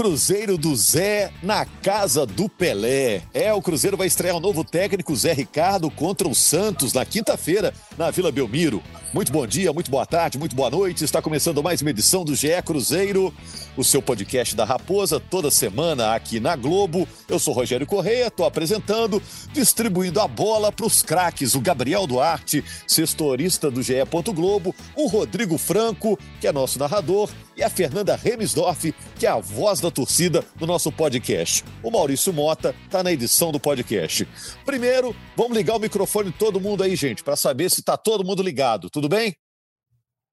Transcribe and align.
Cruzeiro 0.00 0.56
do 0.56 0.74
Zé 0.74 1.30
na 1.42 1.66
casa 1.66 2.24
do 2.24 2.48
Pelé. 2.48 3.20
É, 3.34 3.52
o 3.52 3.60
Cruzeiro 3.60 3.98
vai 3.98 4.06
estrear 4.06 4.34
o 4.34 4.40
novo 4.40 4.64
técnico 4.64 5.14
Zé 5.14 5.34
Ricardo 5.34 5.90
contra 5.90 6.26
o 6.26 6.34
Santos 6.34 6.94
na 6.94 7.04
quinta-feira 7.04 7.74
na 7.98 8.10
Vila 8.10 8.32
Belmiro. 8.32 8.82
Muito 9.12 9.32
bom 9.32 9.44
dia, 9.44 9.72
muito 9.72 9.90
boa 9.90 10.06
tarde, 10.06 10.38
muito 10.38 10.54
boa 10.54 10.70
noite. 10.70 11.02
Está 11.02 11.20
começando 11.20 11.60
mais 11.60 11.82
uma 11.82 11.90
edição 11.90 12.24
do 12.24 12.32
GE 12.32 12.62
Cruzeiro, 12.64 13.34
o 13.76 13.82
seu 13.82 14.00
podcast 14.00 14.54
da 14.54 14.64
Raposa, 14.64 15.18
toda 15.18 15.50
semana 15.50 16.14
aqui 16.14 16.38
na 16.38 16.54
Globo. 16.54 17.08
Eu 17.28 17.40
sou 17.40 17.52
Rogério 17.52 17.88
Correia, 17.88 18.28
estou 18.28 18.46
apresentando, 18.46 19.20
distribuindo 19.52 20.20
a 20.20 20.28
bola 20.28 20.70
para 20.70 20.86
os 20.86 21.02
craques, 21.02 21.56
o 21.56 21.60
Gabriel 21.60 22.06
Duarte, 22.06 22.62
sextorista 22.86 23.68
do 23.68 23.82
GE. 23.82 23.94
Globo, 24.32 24.72
o 24.94 25.08
Rodrigo 25.08 25.58
Franco, 25.58 26.16
que 26.40 26.46
é 26.46 26.52
nosso 26.52 26.78
narrador, 26.78 27.28
e 27.60 27.62
a 27.62 27.68
Fernanda 27.68 28.16
Remisdorf, 28.16 28.94
que 29.18 29.26
é 29.26 29.28
a 29.28 29.38
voz 29.38 29.80
da 29.80 29.90
torcida 29.90 30.42
do 30.56 30.66
nosso 30.66 30.90
podcast. 30.90 31.62
O 31.82 31.90
Maurício 31.90 32.32
Mota 32.32 32.74
está 32.86 33.02
na 33.02 33.12
edição 33.12 33.52
do 33.52 33.60
podcast. 33.60 34.26
Primeiro, 34.64 35.14
vamos 35.36 35.56
ligar 35.56 35.76
o 35.76 35.78
microfone 35.78 36.30
de 36.30 36.38
todo 36.38 36.58
mundo 36.58 36.82
aí, 36.82 36.96
gente, 36.96 37.22
para 37.22 37.36
saber 37.36 37.70
se 37.70 37.80
está 37.80 37.98
todo 37.98 38.24
mundo 38.24 38.42
ligado. 38.42 38.88
Tudo 39.00 39.08
bem? 39.08 39.34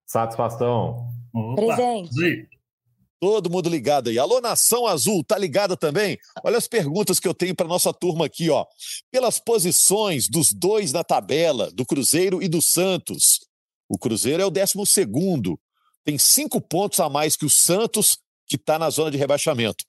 Satisfação. 0.06 1.10
Presente. 1.56 2.50
Todo 3.18 3.50
mundo 3.50 3.70
ligado 3.70 4.10
aí. 4.10 4.20
Alô, 4.20 4.42
Nação 4.42 4.86
Azul, 4.86 5.24
tá 5.24 5.38
ligada 5.38 5.78
também? 5.78 6.18
Olha 6.44 6.58
as 6.58 6.68
perguntas 6.68 7.18
que 7.18 7.30
eu 7.30 7.34
tenho 7.34 7.56
para 7.56 7.66
nossa 7.66 7.94
turma 7.94 8.26
aqui, 8.26 8.50
ó. 8.50 8.66
Pelas 9.10 9.40
posições 9.40 10.28
dos 10.28 10.52
dois 10.52 10.92
na 10.92 11.02
tabela, 11.02 11.72
do 11.72 11.86
Cruzeiro 11.86 12.44
e 12.44 12.50
do 12.50 12.62
Santos. 12.62 13.40
O 13.88 13.98
Cruzeiro 13.98 14.44
é 14.44 14.46
o 14.46 14.52
12 14.52 14.86
segundo 14.86 15.58
tem 16.04 16.18
cinco 16.18 16.60
pontos 16.60 17.00
a 17.00 17.08
mais 17.08 17.38
que 17.38 17.46
o 17.46 17.50
Santos, 17.50 18.18
que 18.46 18.58
está 18.58 18.78
na 18.78 18.90
zona 18.90 19.12
de 19.12 19.18
rebaixamento. 19.18 19.86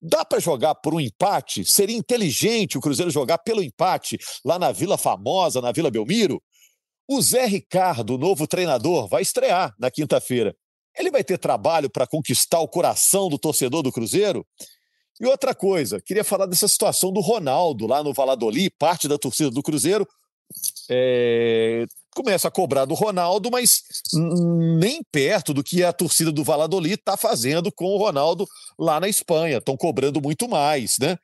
Dá 0.00 0.24
para 0.24 0.38
jogar 0.38 0.76
por 0.76 0.94
um 0.94 1.00
empate? 1.00 1.64
Seria 1.64 1.96
inteligente 1.96 2.78
o 2.78 2.80
Cruzeiro 2.80 3.10
jogar 3.10 3.38
pelo 3.38 3.60
empate 3.60 4.18
lá 4.44 4.56
na 4.56 4.70
Vila 4.70 4.96
Famosa, 4.96 5.60
na 5.60 5.72
Vila 5.72 5.90
Belmiro? 5.90 6.40
O 7.12 7.20
Zé 7.20 7.44
Ricardo, 7.44 8.16
novo 8.16 8.46
treinador, 8.46 9.08
vai 9.08 9.20
estrear 9.20 9.74
na 9.80 9.90
quinta-feira. 9.90 10.54
Ele 10.96 11.10
vai 11.10 11.24
ter 11.24 11.38
trabalho 11.38 11.90
para 11.90 12.06
conquistar 12.06 12.60
o 12.60 12.68
coração 12.68 13.28
do 13.28 13.36
torcedor 13.36 13.82
do 13.82 13.90
Cruzeiro? 13.90 14.46
E 15.20 15.26
outra 15.26 15.52
coisa, 15.52 16.00
queria 16.00 16.22
falar 16.22 16.46
dessa 16.46 16.68
situação 16.68 17.12
do 17.12 17.20
Ronaldo 17.20 17.84
lá 17.88 18.00
no 18.00 18.14
Valladolid, 18.14 18.72
parte 18.78 19.08
da 19.08 19.18
torcida 19.18 19.50
do 19.50 19.60
Cruzeiro. 19.60 20.06
É, 20.88 21.84
começa 22.14 22.46
a 22.46 22.50
cobrar 22.50 22.84
do 22.84 22.94
Ronaldo, 22.94 23.50
mas 23.50 23.82
nem 24.78 25.00
perto 25.10 25.52
do 25.52 25.64
que 25.64 25.82
a 25.82 25.92
torcida 25.92 26.30
do 26.30 26.44
Valladolid 26.44 26.94
está 26.94 27.16
fazendo 27.16 27.72
com 27.72 27.86
o 27.86 27.98
Ronaldo 27.98 28.46
lá 28.78 29.00
na 29.00 29.08
Espanha. 29.08 29.58
Estão 29.58 29.76
cobrando 29.76 30.22
muito 30.22 30.48
mais, 30.48 30.96
né? 31.00 31.18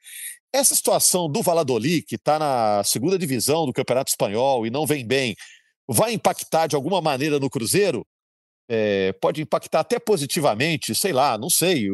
Essa 0.52 0.74
situação 0.74 1.30
do 1.30 1.42
Valladolid, 1.42 2.02
que 2.02 2.16
está 2.16 2.40
na 2.40 2.82
segunda 2.82 3.16
divisão 3.16 3.66
do 3.66 3.72
Campeonato 3.72 4.10
Espanhol 4.10 4.66
e 4.66 4.70
não 4.70 4.84
vem 4.84 5.06
bem, 5.06 5.36
vai 5.88 6.12
impactar 6.12 6.66
de 6.66 6.76
alguma 6.76 7.00
maneira 7.00 7.38
no 7.38 7.50
Cruzeiro? 7.50 8.06
É, 8.68 9.12
pode 9.20 9.42
impactar 9.42 9.80
até 9.80 9.98
positivamente, 9.98 10.94
sei 10.94 11.12
lá, 11.12 11.38
não 11.38 11.48
sei. 11.48 11.88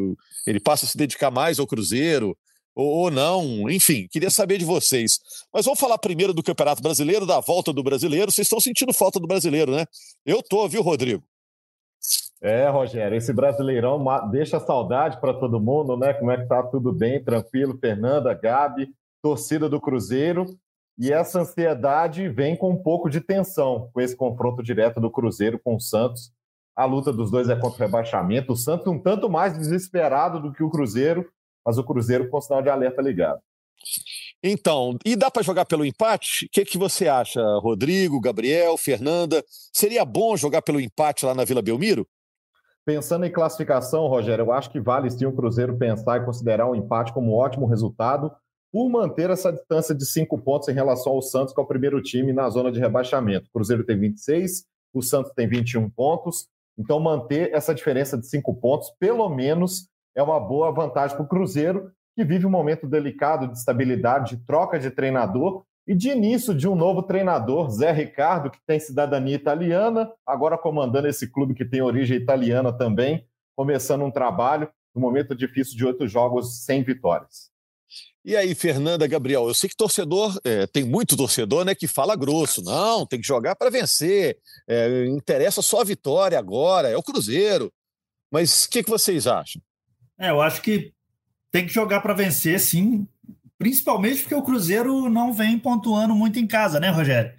Ele 0.47 0.59
passa 0.59 0.85
a 0.85 0.89
se 0.89 0.97
dedicar 0.97 1.29
mais 1.29 1.59
ao 1.59 1.67
Cruzeiro, 1.67 2.35
ou, 2.75 3.11
não, 3.11 3.69
enfim, 3.69 4.07
queria 4.09 4.31
saber 4.31 4.57
de 4.57 4.65
vocês. 4.65 5.19
Mas 5.53 5.65
vamos 5.65 5.79
falar 5.79 5.97
primeiro 5.99 6.33
do 6.33 6.41
Campeonato 6.41 6.81
Brasileiro, 6.81 7.25
da 7.25 7.39
volta 7.39 7.71
do 7.71 7.83
brasileiro. 7.83 8.31
Vocês 8.31 8.45
estão 8.45 8.59
sentindo 8.59 8.91
falta 8.91 9.19
do 9.19 9.27
brasileiro, 9.27 9.71
né? 9.75 9.85
Eu 10.25 10.41
tô, 10.41 10.67
viu, 10.67 10.81
Rodrigo? 10.81 11.23
É, 12.41 12.67
Rogério, 12.67 13.15
esse 13.15 13.31
brasileirão 13.31 14.03
deixa 14.29 14.59
saudade 14.59 15.21
para 15.21 15.33
todo 15.33 15.61
mundo, 15.61 15.95
né? 15.95 16.13
Como 16.13 16.31
é 16.31 16.37
que 16.37 16.47
tá 16.47 16.63
tudo 16.63 16.91
bem, 16.91 17.23
tranquilo, 17.23 17.77
Fernanda, 17.79 18.33
Gabi, 18.33 18.89
torcida 19.21 19.69
do 19.69 19.79
Cruzeiro. 19.79 20.57
E 20.97 21.11
essa 21.11 21.41
ansiedade 21.41 22.29
vem 22.29 22.55
com 22.55 22.71
um 22.71 22.81
pouco 22.81 23.09
de 23.09 23.19
tensão 23.19 23.89
com 23.91 23.99
esse 23.99 24.15
confronto 24.15 24.61
direto 24.61 25.01
do 25.01 25.09
Cruzeiro 25.09 25.59
com 25.59 25.75
o 25.75 25.79
Santos. 25.79 26.31
A 26.75 26.85
luta 26.85 27.11
dos 27.11 27.31
dois 27.31 27.49
é 27.49 27.55
contra 27.55 27.83
o 27.83 27.85
rebaixamento. 27.85 28.53
O 28.53 28.57
Santos 28.57 28.87
um 28.87 28.99
tanto 28.99 29.29
mais 29.29 29.57
desesperado 29.57 30.39
do 30.39 30.53
que 30.53 30.63
o 30.63 30.69
Cruzeiro, 30.69 31.27
mas 31.65 31.77
o 31.77 31.83
Cruzeiro 31.83 32.29
com 32.29 32.41
sinal 32.41 32.61
de 32.61 32.69
alerta 32.69 33.01
ligado. 33.01 33.41
Então, 34.43 34.97
e 35.05 35.15
dá 35.15 35.31
para 35.31 35.41
jogar 35.41 35.65
pelo 35.65 35.85
empate? 35.85 36.45
O 36.45 36.49
que, 36.51 36.65
que 36.65 36.77
você 36.77 37.07
acha, 37.07 37.41
Rodrigo, 37.59 38.19
Gabriel, 38.19 38.77
Fernanda? 38.77 39.43
Seria 39.47 40.05
bom 40.05 40.35
jogar 40.35 40.61
pelo 40.61 40.79
empate 40.79 41.25
lá 41.25 41.33
na 41.33 41.45
Vila 41.45 41.61
Belmiro? 41.61 42.07
Pensando 42.85 43.25
em 43.25 43.31
classificação, 43.31 44.07
Rogério, 44.07 44.43
eu 44.43 44.51
acho 44.51 44.69
que 44.69 44.81
vale 44.81 45.09
sim 45.09 45.25
o 45.25 45.33
Cruzeiro 45.33 45.77
pensar 45.77 46.21
e 46.21 46.25
considerar 46.25 46.67
o 46.67 46.71
um 46.71 46.75
empate 46.75 47.13
como 47.13 47.31
um 47.31 47.35
ótimo 47.35 47.65
resultado 47.65 48.29
por 48.73 48.89
manter 48.89 49.29
essa 49.29 49.53
distância 49.53 49.93
de 49.93 50.03
cinco 50.03 50.35
pontos 50.35 50.67
em 50.67 50.73
relação 50.73 51.13
ao 51.13 51.21
Santos, 51.21 51.53
que 51.53 51.61
é 51.61 51.63
o 51.63 51.67
primeiro 51.67 52.01
time 52.01 52.33
na 52.33 52.49
zona 52.49 52.71
de 52.71 52.79
rebaixamento. 52.79 53.45
O 53.45 53.51
Cruzeiro 53.51 53.83
tem 53.83 53.99
26, 53.99 54.65
o 54.91 55.03
Santos 55.03 55.31
tem 55.35 55.47
21 55.47 55.87
pontos. 55.91 56.47
Então, 56.75 56.99
manter 56.99 57.53
essa 57.53 57.75
diferença 57.75 58.17
de 58.17 58.27
cinco 58.27 58.51
pontos, 58.55 58.89
pelo 58.99 59.29
menos, 59.29 59.87
é 60.17 60.23
uma 60.23 60.39
boa 60.39 60.71
vantagem 60.71 61.15
para 61.15 61.23
o 61.23 61.29
Cruzeiro, 61.29 61.91
que 62.15 62.25
vive 62.25 62.47
um 62.47 62.49
momento 62.49 62.87
delicado 62.87 63.47
de 63.47 63.55
estabilidade, 63.55 64.35
de 64.35 64.43
troca 64.43 64.79
de 64.79 64.89
treinador 64.89 65.63
e 65.87 65.93
de 65.93 66.09
início 66.09 66.51
de 66.51 66.67
um 66.67 66.73
novo 66.73 67.03
treinador, 67.03 67.69
Zé 67.69 67.91
Ricardo, 67.91 68.49
que 68.49 68.59
tem 68.65 68.79
cidadania 68.79 69.35
italiana, 69.35 70.11
agora 70.25 70.57
comandando 70.57 71.07
esse 71.07 71.31
clube 71.31 71.53
que 71.53 71.65
tem 71.65 71.83
origem 71.83 72.17
italiana 72.17 72.73
também, 72.73 73.23
começando 73.55 74.03
um 74.03 74.11
trabalho 74.11 74.67
no 74.95 75.01
momento 75.01 75.35
difícil 75.35 75.77
de 75.77 75.85
oito 75.85 76.07
jogos 76.07 76.63
sem 76.63 76.81
vitórias. 76.81 77.52
E 78.25 78.37
aí, 78.37 78.55
Fernanda, 78.55 79.05
Gabriel, 79.05 79.47
eu 79.47 79.53
sei 79.53 79.69
que 79.69 79.75
torcedor, 79.75 80.39
é, 80.45 80.65
tem 80.67 80.85
muito 80.85 81.17
torcedor 81.17 81.65
né, 81.65 81.75
que 81.75 81.87
fala 81.87 82.15
grosso, 82.15 82.63
não, 82.63 83.05
tem 83.05 83.19
que 83.19 83.27
jogar 83.27 83.55
para 83.55 83.69
vencer, 83.69 84.37
é, 84.65 85.05
interessa 85.07 85.61
só 85.61 85.81
a 85.81 85.83
vitória 85.83 86.39
agora, 86.39 86.87
é 86.87 86.95
o 86.95 87.03
Cruzeiro. 87.03 87.71
Mas 88.31 88.63
o 88.63 88.69
que, 88.69 88.81
que 88.81 88.89
vocês 88.89 89.27
acham? 89.27 89.61
É, 90.17 90.29
eu 90.29 90.41
acho 90.41 90.61
que 90.61 90.93
tem 91.51 91.67
que 91.67 91.73
jogar 91.73 91.99
para 92.01 92.13
vencer, 92.13 92.59
sim. 92.59 93.05
Principalmente 93.57 94.21
porque 94.21 94.35
o 94.35 94.41
Cruzeiro 94.41 95.09
não 95.09 95.33
vem 95.33 95.59
pontuando 95.59 96.15
muito 96.15 96.39
em 96.39 96.47
casa, 96.47 96.79
né, 96.79 96.89
Rogério? 96.89 97.33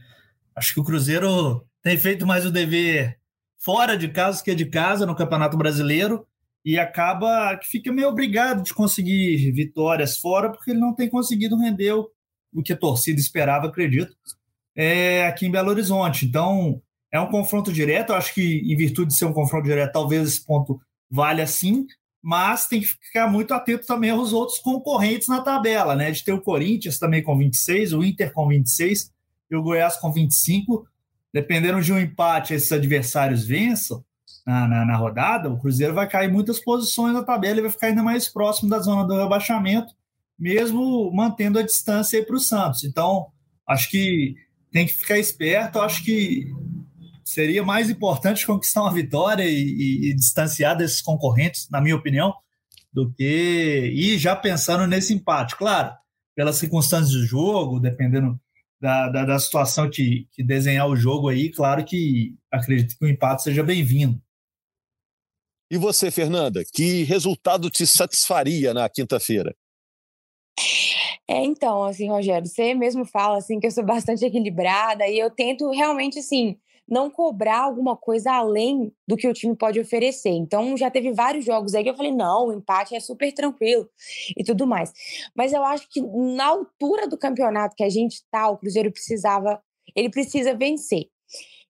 Acho 0.55 0.75
que 0.75 0.81
o 0.81 0.85
Cruzeiro 0.85 1.67
tem 1.83 1.99
feito 1.99 2.27
mais 2.27 2.47
o 2.47 2.51
dever 2.51 3.19
fora 3.59 3.97
de 3.97 4.09
casa 4.09 4.45
que 4.45 4.55
de 4.55 4.67
casa 4.67 5.07
no 5.07 5.17
Campeonato 5.17 5.57
Brasileiro 5.57 6.27
e 6.65 6.79
acaba 6.79 7.57
que 7.59 7.69
fica 7.69 7.93
meio 7.93 8.09
obrigado 8.09 8.63
de 8.63 8.73
conseguir 8.73 9.53
vitórias 9.53 10.19
fora 10.19 10.51
porque 10.51 10.71
ele 10.71 10.81
não 10.81 10.95
tem 10.95 11.11
conseguido 11.11 11.59
render 11.59 11.93
o, 11.93 12.09
o 12.55 12.63
que 12.63 12.73
a 12.73 12.77
torcida 12.77 13.21
esperava, 13.21 13.67
acredito, 13.67 14.15
é, 14.75 15.27
aqui 15.27 15.47
em 15.47 15.51
Belo 15.51 15.71
Horizonte. 15.71 16.25
Então, 16.25 16.81
é 17.13 17.21
um 17.21 17.31
confronto 17.31 17.73
direto. 17.73 18.11
Eu 18.11 18.17
acho 18.17 18.33
que, 18.33 18.63
em 18.65 18.77
virtude 18.77 19.09
de 19.09 19.19
ser 19.19 19.27
um 19.27 19.33
confronto 19.33 19.65
direto, 19.65 19.93
talvez 19.93 20.27
esse 20.27 20.45
ponto 20.45 20.81
valha 21.11 21.47
sim, 21.47 21.87
mas 22.23 22.67
tem 22.67 22.81
que 22.81 22.87
ficar 22.87 23.31
muito 23.31 23.53
atento 23.53 23.87
também 23.87 24.11
aos 24.11 24.33
outros 24.33 24.59
concorrentes 24.59 25.29
na 25.29 25.43
tabela, 25.43 25.95
né? 25.95 26.11
De 26.11 26.25
ter 26.25 26.33
o 26.33 26.41
Corinthians 26.41 26.99
também 26.99 27.23
com 27.23 27.37
26, 27.37 27.93
o 27.93 28.03
Inter 28.03 28.33
com 28.33 28.49
26 28.49 29.13
e 29.51 29.57
o 29.57 29.63
Goiás 29.63 29.97
com 29.97 30.11
25. 30.11 30.89
Dependendo 31.33 31.83
de 31.83 31.93
um 31.93 31.99
empate, 31.99 32.55
esses 32.55 32.73
adversários 32.73 33.45
vençam 33.45 34.03
na, 34.47 34.69
na, 34.69 34.85
na 34.85 34.97
rodada, 34.97 35.49
o 35.49 35.59
Cruzeiro 35.59 35.95
vai 35.95 36.09
cair 36.09 36.31
muitas 36.31 36.59
posições 36.59 37.15
na 37.15 37.23
tabela 37.23 37.59
e 37.59 37.63
vai 37.63 37.71
ficar 37.71 37.87
ainda 37.89 38.03
mais 38.03 38.29
próximo 38.29 38.69
da 38.69 38.79
zona 38.79 39.07
do 39.07 39.17
rebaixamento, 39.17 39.95
mesmo 40.39 41.11
mantendo 41.13 41.59
a 41.59 41.63
distância 41.63 42.25
para 42.25 42.37
o 42.37 42.41
Santos. 42.41 42.85
Então, 42.85 43.29
acho 43.67 43.91
que 43.91 44.35
tem 44.71 44.87
que 44.87 44.93
ficar 44.93 45.19
esperto. 45.19 45.81
Acho 45.81 46.05
que 46.05 46.47
seria 47.25 47.63
mais 47.63 47.89
importante 47.89 48.47
conquistar 48.47 48.83
uma 48.83 48.93
vitória 48.93 49.45
e, 49.45 49.63
e, 49.63 50.11
e, 50.11 50.15
distanciar 50.15 50.77
desses 50.77 51.01
concorrentes, 51.01 51.69
na 51.71 51.81
minha 51.81 51.97
opinião, 51.97 52.35
do 52.93 53.11
que 53.13 53.93
ir 53.95 54.19
já 54.19 54.37
pensando 54.37 54.87
nesse 54.87 55.15
empate. 55.15 55.57
Claro, 55.57 55.93
pelas 56.35 56.57
circunstâncias 56.57 57.13
do 57.13 57.25
jogo, 57.25 57.81
dependendo 57.81 58.39
da, 58.81 59.09
da, 59.09 59.25
da 59.25 59.39
situação 59.39 59.89
que, 59.89 60.29
que, 60.33 60.43
desenhar 60.43 60.87
o 60.89 60.97
jogo 60.97 61.29
aí, 61.29 61.51
claro 61.51 61.85
que 61.85 62.35
acredito 62.51 62.99
que 62.99 63.05
o 63.05 63.09
empate 63.09 63.43
seja 63.43 63.63
bem-vindo. 63.63 64.21
E 65.75 65.77
você, 65.77 66.09
Fernanda, 66.09 66.63
que 66.73 67.03
resultado 67.03 67.69
te 67.69 67.85
satisfaria 67.85 68.73
na 68.73 68.89
quinta-feira? 68.89 69.57
É, 71.27 71.45
então, 71.45 71.83
assim, 71.83 72.09
Rogério, 72.09 72.47
você 72.47 72.75
mesmo 72.75 73.05
fala 73.05 73.39
assim 73.39 73.59
que 73.59 73.67
eu 73.67 73.73
sou 73.73 73.85
bastante 73.85 74.25
equilibrada 74.25 75.05
e 75.09 75.19
eu 75.19 75.29
tento 75.31 75.69
realmente 75.73 76.21
assim 76.21 76.57
não 76.89 77.11
cobrar 77.11 77.63
alguma 77.63 77.97
coisa 77.97 78.31
além 78.31 78.93
do 79.09 79.17
que 79.17 79.27
o 79.27 79.33
time 79.33 79.57
pode 79.57 79.81
oferecer. 79.81 80.31
Então, 80.31 80.77
já 80.77 80.89
teve 80.93 81.13
vários 81.13 81.45
jogos 81.45 81.75
aí 81.75 81.83
que 81.83 81.91
eu 81.91 81.97
falei: 81.97 82.13
não, 82.13 82.47
o 82.47 82.53
empate 82.53 82.95
é 82.95 83.01
super 83.01 83.33
tranquilo 83.33 83.91
e 84.37 84.45
tudo 84.45 84.69
mais. 84.69 84.93
Mas 85.35 85.53
eu 85.53 85.65
acho 85.65 85.89
que 85.91 86.01
na 86.01 86.47
altura 86.47 87.09
do 87.09 87.19
campeonato 87.19 87.75
que 87.75 87.83
a 87.83 87.91
gente 87.91 88.23
tá, 88.31 88.49
o 88.49 88.59
Cruzeiro 88.59 88.93
precisava, 88.93 89.61
ele 89.97 90.09
precisa 90.09 90.55
vencer. 90.55 91.09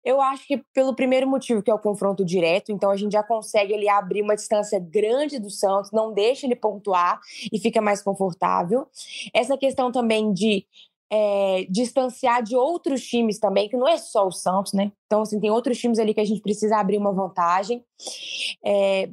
Eu 0.04 0.20
acho 0.20 0.46
que 0.46 0.58
pelo 0.74 0.94
primeiro 0.94 1.26
motivo, 1.26 1.62
que 1.62 1.70
é 1.70 1.74
o 1.74 1.78
confronto 1.78 2.24
direto, 2.24 2.70
então 2.70 2.90
a 2.90 2.96
gente 2.96 3.12
já 3.12 3.22
consegue 3.22 3.72
ele 3.72 3.88
abrir 3.88 4.22
uma 4.22 4.36
distância 4.36 4.78
grande 4.78 5.38
do 5.38 5.50
Santos, 5.50 5.90
não 5.92 6.12
deixa 6.12 6.46
ele 6.46 6.56
pontuar 6.56 7.20
e 7.50 7.58
fica 7.58 7.80
mais 7.80 8.02
confortável. 8.02 8.86
Essa 9.32 9.56
questão 9.56 9.90
também 9.90 10.32
de 10.32 10.66
é, 11.10 11.66
distanciar 11.70 12.42
de 12.42 12.56
outros 12.56 13.04
times 13.06 13.38
também, 13.38 13.68
que 13.68 13.76
não 13.76 13.86
é 13.86 13.96
só 13.96 14.26
o 14.26 14.32
Santos, 14.32 14.72
né? 14.72 14.90
Então, 15.06 15.22
assim, 15.22 15.38
tem 15.38 15.50
outros 15.50 15.78
times 15.78 15.98
ali 15.98 16.12
que 16.12 16.20
a 16.20 16.24
gente 16.24 16.40
precisa 16.40 16.76
abrir 16.76 16.98
uma 16.98 17.12
vantagem. 17.12 17.84
É, 18.64 19.08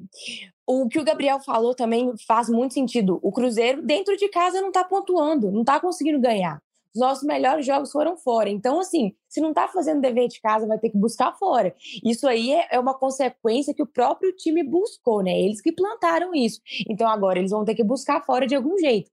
o 0.66 0.88
que 0.88 1.00
o 1.00 1.04
Gabriel 1.04 1.40
falou 1.40 1.76
também 1.76 2.12
faz 2.26 2.50
muito 2.50 2.74
sentido. 2.74 3.20
O 3.22 3.32
Cruzeiro, 3.32 3.82
dentro 3.82 4.18
de 4.18 4.28
casa, 4.30 4.62
não 4.62 4.72
tá 4.72 4.84
pontuando, 4.84 5.52
não 5.52 5.64
tá 5.64 5.80
conseguindo 5.80 6.20
ganhar. 6.20 6.62
Os 6.94 7.00
nossos 7.00 7.24
melhores 7.24 7.66
jogos 7.66 7.92
foram 7.92 8.18
fora. 8.18 8.50
Então, 8.50 8.80
assim, 8.80 9.14
se 9.30 9.40
não 9.40 9.50
está 9.50 9.68
fazendo 9.68 10.02
dever 10.02 10.28
de 10.28 10.42
casa, 10.42 10.68
vai 10.68 10.78
ter 10.78 10.90
que 10.90 10.98
buscar 10.98 11.34
fora. 11.38 11.74
Isso 12.04 12.28
aí 12.28 12.52
é, 12.52 12.68
é 12.72 12.80
uma 12.80 12.94
consequência 12.94 13.74
que 13.74 13.84
o 13.84 13.88
próprio 13.88 14.34
time 14.36 14.64
buscou, 14.64 15.24
né? 15.24 15.32
Eles 15.40 15.62
que 15.62 15.72
plantaram 15.72 16.34
isso. 16.36 16.60
Então, 16.90 17.08
agora 17.08 17.40
eles 17.40 17.52
vão 17.52 17.64
ter 17.64 17.76
que 17.76 17.84
buscar 17.84 18.26
fora 18.26 18.46
de 18.46 18.56
algum 18.56 18.78
jeito. 18.78 19.10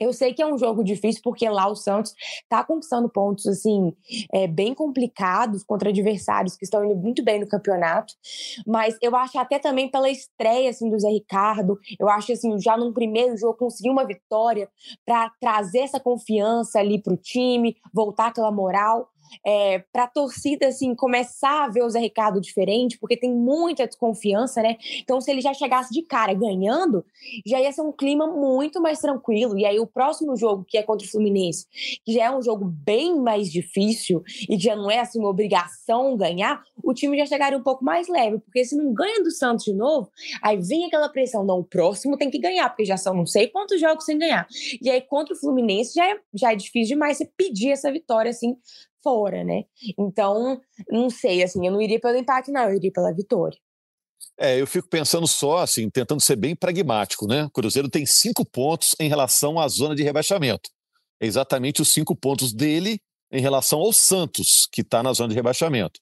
Eu 0.00 0.12
sei 0.12 0.32
que 0.34 0.42
é 0.42 0.46
um 0.46 0.58
jogo 0.58 0.82
difícil 0.82 1.20
porque 1.22 1.48
lá 1.48 1.68
o 1.68 1.74
Santos 1.74 2.14
está 2.42 2.62
conquistando 2.64 3.08
pontos 3.08 3.46
assim 3.46 3.92
é, 4.32 4.46
bem 4.46 4.74
complicados 4.74 5.62
contra 5.64 5.90
adversários 5.90 6.56
que 6.56 6.64
estão 6.64 6.84
indo 6.84 6.96
muito 6.96 7.24
bem 7.24 7.40
no 7.40 7.48
campeonato, 7.48 8.14
mas 8.66 8.96
eu 9.02 9.14
acho 9.16 9.38
até 9.38 9.58
também 9.58 9.90
pela 9.90 10.10
estreia 10.10 10.70
assim 10.70 10.88
do 10.88 10.98
Zé 10.98 11.08
Ricardo, 11.08 11.78
eu 11.98 12.08
acho 12.08 12.32
assim 12.32 12.58
já 12.60 12.76
no 12.76 12.92
primeiro 12.92 13.36
jogo 13.36 13.58
conseguir 13.58 13.90
uma 13.90 14.06
vitória 14.06 14.68
para 15.04 15.30
trazer 15.40 15.80
essa 15.80 16.00
confiança 16.00 16.78
ali 16.78 17.00
para 17.00 17.14
o 17.14 17.16
time, 17.16 17.76
voltar 17.92 18.28
aquela 18.28 18.50
moral 18.50 19.08
é, 19.44 19.78
para 19.92 20.04
a 20.04 20.08
torcida 20.08 20.68
assim 20.68 20.94
começar 20.94 21.64
a 21.64 21.68
ver 21.68 21.82
o 21.82 21.90
Zé 21.90 22.00
Ricardo 22.00 22.40
diferente, 22.40 22.98
porque 22.98 23.16
tem 23.16 23.32
muita 23.32 23.86
desconfiança, 23.86 24.62
né? 24.62 24.76
Então, 25.00 25.20
se 25.20 25.30
ele 25.30 25.40
já 25.40 25.54
chegasse 25.54 25.92
de 25.92 26.02
cara 26.02 26.34
ganhando, 26.34 27.04
já 27.44 27.60
ia 27.60 27.72
ser 27.72 27.82
um 27.82 27.92
clima 27.92 28.26
muito 28.26 28.80
mais 28.80 28.98
tranquilo. 28.98 29.58
E 29.58 29.64
aí, 29.64 29.78
o 29.78 29.86
próximo 29.86 30.36
jogo, 30.36 30.64
que 30.64 30.78
é 30.78 30.82
contra 30.82 31.06
o 31.06 31.10
Fluminense, 31.10 31.66
que 32.04 32.12
já 32.12 32.24
é 32.24 32.30
um 32.30 32.42
jogo 32.42 32.64
bem 32.64 33.18
mais 33.20 33.50
difícil 33.50 34.22
e 34.48 34.58
já 34.58 34.74
não 34.74 34.90
é 34.90 35.00
assim 35.00 35.18
uma 35.18 35.28
obrigação 35.28 36.16
ganhar, 36.16 36.62
o 36.82 36.94
time 36.94 37.16
já 37.16 37.26
chegaria 37.26 37.58
um 37.58 37.62
pouco 37.62 37.84
mais 37.84 38.08
leve, 38.08 38.38
porque 38.38 38.64
se 38.64 38.76
não 38.76 38.92
ganha 38.92 39.22
do 39.22 39.30
Santos 39.30 39.64
de 39.64 39.72
novo, 39.72 40.10
aí 40.42 40.56
vem 40.56 40.84
aquela 40.84 41.08
pressão, 41.08 41.44
não, 41.44 41.60
o 41.60 41.64
próximo 41.64 42.16
tem 42.16 42.30
que 42.30 42.38
ganhar, 42.38 42.68
porque 42.68 42.84
já 42.84 42.96
são 42.96 43.14
não 43.14 43.26
sei 43.26 43.48
quantos 43.48 43.80
jogos 43.80 44.04
sem 44.04 44.18
ganhar. 44.18 44.46
E 44.80 44.90
aí, 44.90 45.00
contra 45.00 45.34
o 45.34 45.38
Fluminense, 45.38 45.94
já 45.94 46.10
é, 46.10 46.18
já 46.34 46.52
é 46.52 46.56
difícil 46.56 46.96
demais 46.96 47.16
você 47.16 47.30
pedir 47.36 47.70
essa 47.70 47.90
vitória 47.90 48.30
assim 48.30 48.56
fora, 49.06 49.44
né? 49.44 49.62
Então, 49.96 50.60
não 50.90 51.08
sei, 51.08 51.44
assim, 51.44 51.64
eu 51.64 51.70
não 51.70 51.80
iria 51.80 52.00
pelo 52.00 52.16
empate, 52.16 52.50
não, 52.50 52.64
eu 52.64 52.74
iria 52.74 52.90
pela 52.90 53.14
vitória. 53.14 53.56
É, 54.36 54.60
eu 54.60 54.66
fico 54.66 54.88
pensando 54.88 55.28
só, 55.28 55.58
assim, 55.58 55.88
tentando 55.88 56.20
ser 56.20 56.34
bem 56.34 56.56
pragmático, 56.56 57.28
né? 57.28 57.44
O 57.44 57.50
Cruzeiro 57.50 57.88
tem 57.88 58.04
cinco 58.04 58.44
pontos 58.44 58.96
em 58.98 59.08
relação 59.08 59.60
à 59.60 59.68
zona 59.68 59.94
de 59.94 60.02
rebaixamento. 60.02 60.68
É 61.20 61.26
exatamente 61.26 61.80
os 61.80 61.88
cinco 61.88 62.16
pontos 62.16 62.52
dele 62.52 62.98
em 63.30 63.40
relação 63.40 63.78
ao 63.78 63.92
Santos, 63.92 64.66
que 64.72 64.80
está 64.80 65.04
na 65.04 65.12
zona 65.12 65.28
de 65.28 65.36
rebaixamento. 65.36 66.00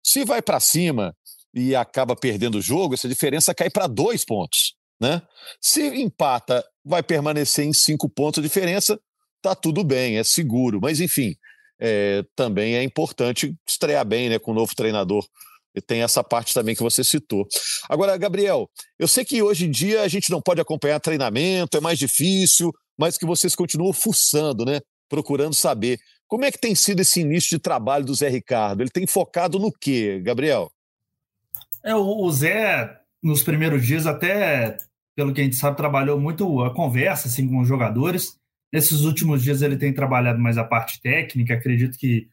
Se 0.00 0.24
vai 0.24 0.40
para 0.40 0.60
cima 0.60 1.12
e 1.52 1.74
acaba 1.74 2.14
perdendo 2.14 2.58
o 2.58 2.62
jogo, 2.62 2.94
essa 2.94 3.08
diferença 3.08 3.52
cai 3.52 3.68
para 3.68 3.88
dois 3.88 4.24
pontos, 4.24 4.76
né? 5.00 5.20
Se 5.60 5.82
empata, 6.00 6.64
vai 6.84 7.02
permanecer 7.02 7.64
em 7.64 7.72
cinco 7.72 8.08
pontos 8.08 8.40
de 8.40 8.48
diferença, 8.48 8.96
tá 9.42 9.56
tudo 9.56 9.82
bem, 9.82 10.18
é 10.18 10.24
seguro. 10.24 10.78
Mas 10.80 11.00
enfim, 11.00 11.34
é, 11.86 12.24
também 12.34 12.76
é 12.76 12.82
importante 12.82 13.54
estrear 13.68 14.06
bem 14.06 14.30
né, 14.30 14.38
com 14.38 14.52
o 14.52 14.54
novo 14.54 14.74
treinador. 14.74 15.22
E 15.74 15.82
tem 15.82 16.02
essa 16.02 16.24
parte 16.24 16.54
também 16.54 16.74
que 16.74 16.82
você 16.82 17.04
citou. 17.04 17.46
Agora, 17.90 18.16
Gabriel, 18.16 18.70
eu 18.98 19.06
sei 19.06 19.22
que 19.22 19.42
hoje 19.42 19.66
em 19.66 19.70
dia 19.70 20.02
a 20.02 20.08
gente 20.08 20.30
não 20.30 20.40
pode 20.40 20.62
acompanhar 20.62 20.98
treinamento, 20.98 21.76
é 21.76 21.80
mais 21.80 21.98
difícil, 21.98 22.72
mas 22.96 23.18
que 23.18 23.26
vocês 23.26 23.54
continuam 23.54 23.92
fuçando, 23.92 24.64
né? 24.64 24.80
Procurando 25.10 25.52
saber. 25.52 25.98
Como 26.26 26.44
é 26.44 26.50
que 26.50 26.58
tem 26.58 26.74
sido 26.74 27.00
esse 27.00 27.20
início 27.20 27.50
de 27.50 27.58
trabalho 27.58 28.04
do 28.04 28.14
Zé 28.14 28.28
Ricardo? 28.28 28.82
Ele 28.82 28.90
tem 28.90 29.06
focado 29.06 29.58
no 29.58 29.70
quê, 29.70 30.20
Gabriel? 30.24 30.70
É, 31.84 31.94
o 31.94 32.30
Zé, 32.30 32.98
nos 33.22 33.42
primeiros 33.42 33.84
dias, 33.84 34.06
até 34.06 34.78
pelo 35.14 35.34
que 35.34 35.40
a 35.40 35.44
gente 35.44 35.56
sabe, 35.56 35.76
trabalhou 35.76 36.18
muito 36.18 36.62
a 36.62 36.72
conversa 36.72 37.28
assim, 37.28 37.46
com 37.46 37.60
os 37.60 37.68
jogadores. 37.68 38.38
Nesses 38.74 39.02
últimos 39.02 39.40
dias 39.40 39.62
ele 39.62 39.76
tem 39.76 39.94
trabalhado 39.94 40.40
mais 40.40 40.58
a 40.58 40.64
parte 40.64 41.00
técnica, 41.00 41.54
acredito 41.54 41.96
que 41.96 42.28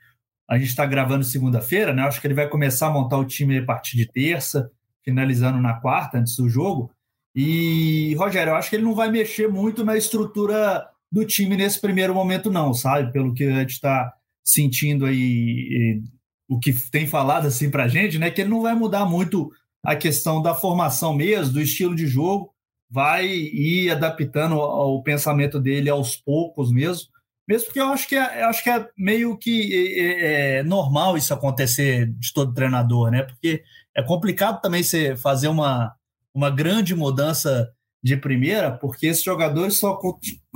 a 0.50 0.58
gente 0.58 0.70
está 0.70 0.88
gravando 0.88 1.24
segunda-feira, 1.24 1.94
né? 1.94 2.02
Acho 2.02 2.20
que 2.20 2.26
ele 2.26 2.34
vai 2.34 2.50
começar 2.50 2.88
a 2.88 2.92
montar 2.92 3.20
o 3.20 3.26
time 3.26 3.60
a 3.60 3.64
partir 3.64 3.96
de 3.96 4.08
terça, 4.08 4.72
finalizando 5.06 5.62
na 5.62 5.76
quarta, 5.76 6.18
antes 6.18 6.36
do 6.36 6.50
jogo. 6.50 6.90
E, 7.36 8.16
Rogério, 8.16 8.50
eu 8.50 8.56
acho 8.56 8.72
que 8.72 8.76
ele 8.76 8.86
não 8.86 8.96
vai 8.96 9.12
mexer 9.12 9.48
muito 9.48 9.86
na 9.86 9.96
estrutura 9.96 10.84
do 11.12 11.24
time 11.24 11.56
nesse 11.56 11.80
primeiro 11.80 12.16
momento, 12.16 12.50
não, 12.50 12.74
sabe? 12.74 13.14
Pelo 13.14 13.36
que 13.36 13.44
a 13.44 13.60
gente 13.60 13.74
está 13.74 14.12
sentindo 14.44 15.06
aí, 15.06 16.02
o 16.50 16.58
que 16.58 16.74
tem 16.90 17.06
falado 17.06 17.46
assim 17.46 17.70
para 17.70 17.84
a 17.84 17.88
gente, 17.88 18.18
né? 18.18 18.32
Que 18.32 18.42
ele 18.42 18.50
não 18.50 18.64
vai 18.64 18.74
mudar 18.74 19.06
muito 19.06 19.52
a 19.86 19.96
questão 19.96 20.42
da 20.42 20.56
formação 20.56 21.14
mesmo, 21.14 21.54
do 21.54 21.62
estilo 21.62 21.96
de 21.96 22.08
jogo 22.08 22.51
vai 22.92 23.26
ir 23.26 23.90
adaptando 23.90 24.58
o 24.58 25.02
pensamento 25.02 25.60
dele 25.60 25.90
aos 25.90 26.18
poucos 26.18 26.72
mesmo. 26.72 27.08
Mesmo 27.48 27.68
porque 27.68 27.80
eu 27.80 27.88
acho 27.88 28.08
que 28.08 28.16
é, 28.16 28.44
acho 28.44 28.64
que 28.64 28.70
é 28.70 28.88
meio 28.98 29.38
que 29.38 29.96
é, 29.98 30.58
é 30.58 30.64
normal 30.64 31.18
isso 31.18 31.34
acontecer 31.34 32.08
de 32.08 32.34
todo 32.34 32.54
treinador, 32.54 33.10
né? 33.10 33.24
Porque 33.24 33.64
é 33.96 34.04
complicado 34.04 34.62
também 34.62 34.84
você 34.84 35.16
fazer 35.16 35.48
uma, 35.48 35.94
uma 36.34 36.50
grande 36.50 36.94
mudança 36.94 37.72
de 38.04 38.18
primeira, 38.18 38.72
porque 38.72 39.08
esses 39.08 39.24
jogadores 39.24 39.78
são 39.78 39.98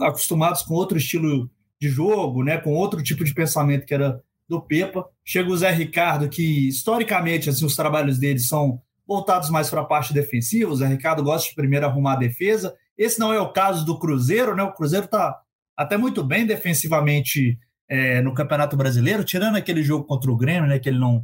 acostumados 0.01 0.61
com 0.61 0.73
outro 0.73 0.97
estilo 0.97 1.49
de 1.79 1.87
jogo, 1.89 2.43
né? 2.43 2.57
Com 2.57 2.73
outro 2.73 3.01
tipo 3.01 3.23
de 3.23 3.33
pensamento 3.33 3.85
que 3.85 3.93
era 3.93 4.21
do 4.47 4.61
Pepa. 4.61 5.05
Chega 5.23 5.49
o 5.49 5.57
Zé 5.57 5.71
Ricardo, 5.71 6.29
que 6.29 6.67
historicamente 6.67 7.49
assim, 7.49 7.65
os 7.65 7.75
trabalhos 7.75 8.19
dele 8.19 8.39
são 8.39 8.81
voltados 9.07 9.49
mais 9.49 9.69
para 9.69 9.81
a 9.81 9.85
parte 9.85 10.13
defensiva. 10.13 10.71
O 10.71 10.75
Zé 10.75 10.87
Ricardo 10.87 11.23
gosta 11.23 11.49
de 11.49 11.55
primeiro 11.55 11.85
arrumar 11.85 12.13
a 12.13 12.17
defesa. 12.17 12.75
Esse 12.97 13.19
não 13.19 13.33
é 13.33 13.39
o 13.39 13.51
caso 13.51 13.85
do 13.85 13.99
Cruzeiro, 13.99 14.55
né? 14.55 14.63
O 14.63 14.73
Cruzeiro 14.73 15.05
está 15.05 15.39
até 15.75 15.97
muito 15.97 16.23
bem 16.23 16.45
defensivamente 16.45 17.59
é, 17.87 18.21
no 18.21 18.33
Campeonato 18.33 18.75
Brasileiro, 18.75 19.23
tirando 19.23 19.55
aquele 19.55 19.83
jogo 19.83 20.05
contra 20.05 20.31
o 20.31 20.37
Grêmio, 20.37 20.67
né? 20.67 20.79
Que 20.79 20.89
ele 20.89 20.99
não, 20.99 21.23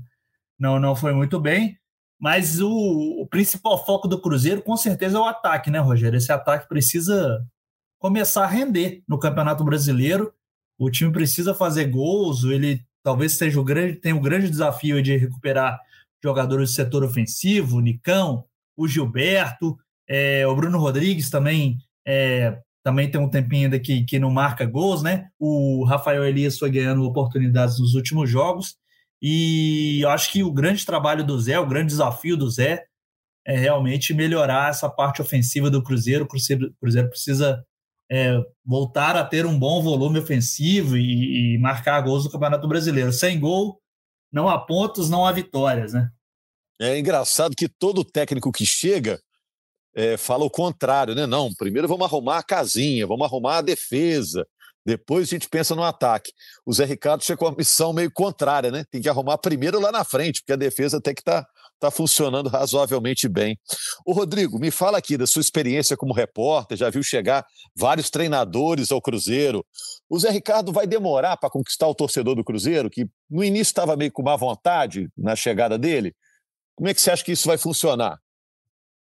não, 0.59 0.79
não 0.79 0.95
foi 0.95 1.13
muito 1.13 1.39
bem. 1.39 1.77
Mas 2.19 2.61
o, 2.61 2.69
o 2.69 3.27
principal 3.27 3.83
foco 3.83 4.07
do 4.07 4.21
Cruzeiro, 4.21 4.61
com 4.61 4.77
certeza, 4.77 5.17
é 5.17 5.19
o 5.19 5.25
ataque, 5.25 5.71
né, 5.71 5.79
Rogério? 5.79 6.17
Esse 6.17 6.31
ataque 6.31 6.67
precisa 6.67 7.43
começar 7.97 8.43
a 8.43 8.47
render 8.47 9.01
no 9.07 9.17
Campeonato 9.17 9.63
Brasileiro. 9.63 10.31
O 10.77 10.91
time 10.91 11.11
precisa 11.11 11.53
fazer 11.55 11.85
gols, 11.85 12.43
ele 12.43 12.85
talvez 13.03 13.37
seja 13.37 13.59
o 13.59 13.63
grande, 13.63 13.95
tenha 13.95 14.15
um 14.15 14.21
grande 14.21 14.49
desafio 14.49 15.01
de 15.01 15.17
recuperar 15.17 15.79
jogadores 16.23 16.69
do 16.69 16.75
setor 16.75 17.03
ofensivo, 17.03 17.77
o 17.77 17.81
Nicão, 17.81 18.45
o 18.75 18.87
Gilberto, 18.87 19.77
é, 20.07 20.45
o 20.45 20.55
Bruno 20.55 20.77
Rodrigues 20.77 21.29
também 21.29 21.77
é, 22.05 22.57
também 22.83 23.09
tem 23.09 23.21
um 23.21 23.29
tempinho 23.29 23.65
ainda 23.65 23.79
que, 23.79 24.03
que 24.03 24.19
não 24.19 24.31
marca 24.31 24.65
gols, 24.65 25.03
né? 25.03 25.27
O 25.39 25.85
Rafael 25.85 26.25
Elias 26.25 26.57
foi 26.57 26.71
ganhando 26.71 27.03
oportunidades 27.03 27.79
nos 27.79 27.93
últimos 27.93 28.29
jogos. 28.29 28.75
E 29.21 30.01
eu 30.01 30.09
acho 30.09 30.31
que 30.31 30.43
o 30.43 30.51
grande 30.51 30.85
trabalho 30.85 31.23
do 31.23 31.39
Zé, 31.39 31.59
o 31.59 31.67
grande 31.67 31.89
desafio 31.89 32.35
do 32.35 32.49
Zé, 32.49 32.83
é 33.45 33.55
realmente 33.55 34.13
melhorar 34.13 34.69
essa 34.69 34.89
parte 34.89 35.21
ofensiva 35.21 35.69
do 35.69 35.83
Cruzeiro. 35.83 36.25
O 36.25 36.27
Cruzeiro, 36.27 36.73
Cruzeiro 36.79 37.09
precisa 37.09 37.63
é, 38.09 38.39
voltar 38.65 39.15
a 39.15 39.23
ter 39.23 39.45
um 39.45 39.57
bom 39.57 39.81
volume 39.81 40.19
ofensivo 40.19 40.97
e, 40.97 41.55
e 41.55 41.57
marcar 41.59 42.01
gols 42.01 42.25
no 42.25 42.31
Campeonato 42.31 42.67
Brasileiro. 42.67 43.13
Sem 43.13 43.39
gol, 43.39 43.79
não 44.31 44.47
há 44.47 44.57
pontos, 44.59 45.09
não 45.09 45.25
há 45.25 45.31
vitórias, 45.31 45.93
né? 45.93 46.09
É 46.79 46.97
engraçado 46.97 47.55
que 47.55 47.67
todo 47.67 48.03
técnico 48.03 48.51
que 48.51 48.65
chega 48.65 49.21
é, 49.95 50.17
fala 50.17 50.45
o 50.45 50.49
contrário, 50.49 51.13
né? 51.13 51.25
Não, 51.25 51.53
primeiro 51.53 51.87
vamos 51.87 52.05
arrumar 52.05 52.39
a 52.39 52.43
casinha, 52.43 53.05
vamos 53.05 53.25
arrumar 53.25 53.57
a 53.57 53.61
defesa, 53.61 54.47
depois 54.85 55.27
a 55.27 55.31
gente 55.31 55.47
pensa 55.47 55.75
no 55.75 55.83
ataque. 55.83 56.31
O 56.65 56.73
Zé 56.73 56.85
Ricardo 56.85 57.23
chegou 57.23 57.47
com 57.47 57.53
uma 57.53 57.57
missão 57.57 57.93
meio 57.93 58.11
contrária, 58.11 58.71
né? 58.71 58.83
Tem 58.89 59.01
que 59.01 59.09
arrumar 59.09 59.37
primeiro 59.37 59.79
lá 59.79 59.91
na 59.91 60.03
frente, 60.03 60.41
porque 60.41 60.53
a 60.53 60.57
defesa 60.57 60.99
tem 60.99 61.13
que 61.13 61.21
estar 61.21 61.43
tá, 61.43 61.49
está 61.81 61.89
funcionando 61.89 62.47
razoavelmente 62.47 63.27
bem. 63.27 63.57
O 64.05 64.13
Rodrigo, 64.13 64.59
me 64.59 64.69
fala 64.69 64.99
aqui 64.99 65.17
da 65.17 65.25
sua 65.25 65.41
experiência 65.41 65.97
como 65.97 66.13
repórter, 66.13 66.77
já 66.77 66.89
viu 66.91 67.01
chegar 67.01 67.43
vários 67.75 68.11
treinadores 68.11 68.91
ao 68.91 69.01
Cruzeiro. 69.01 69.65
O 70.07 70.19
Zé 70.19 70.29
Ricardo 70.29 70.71
vai 70.71 70.85
demorar 70.85 71.37
para 71.37 71.49
conquistar 71.49 71.87
o 71.87 71.95
torcedor 71.95 72.35
do 72.35 72.43
Cruzeiro, 72.43 72.89
que 72.89 73.09
no 73.27 73.43
início 73.43 73.71
estava 73.71 73.95
meio 73.95 74.11
com 74.11 74.21
má 74.21 74.35
vontade 74.35 75.09
na 75.17 75.35
chegada 75.35 75.77
dele? 75.77 76.13
Como 76.75 76.87
é 76.87 76.93
que 76.93 77.01
você 77.01 77.09
acha 77.09 77.25
que 77.25 77.31
isso 77.31 77.47
vai 77.47 77.57
funcionar? 77.57 78.19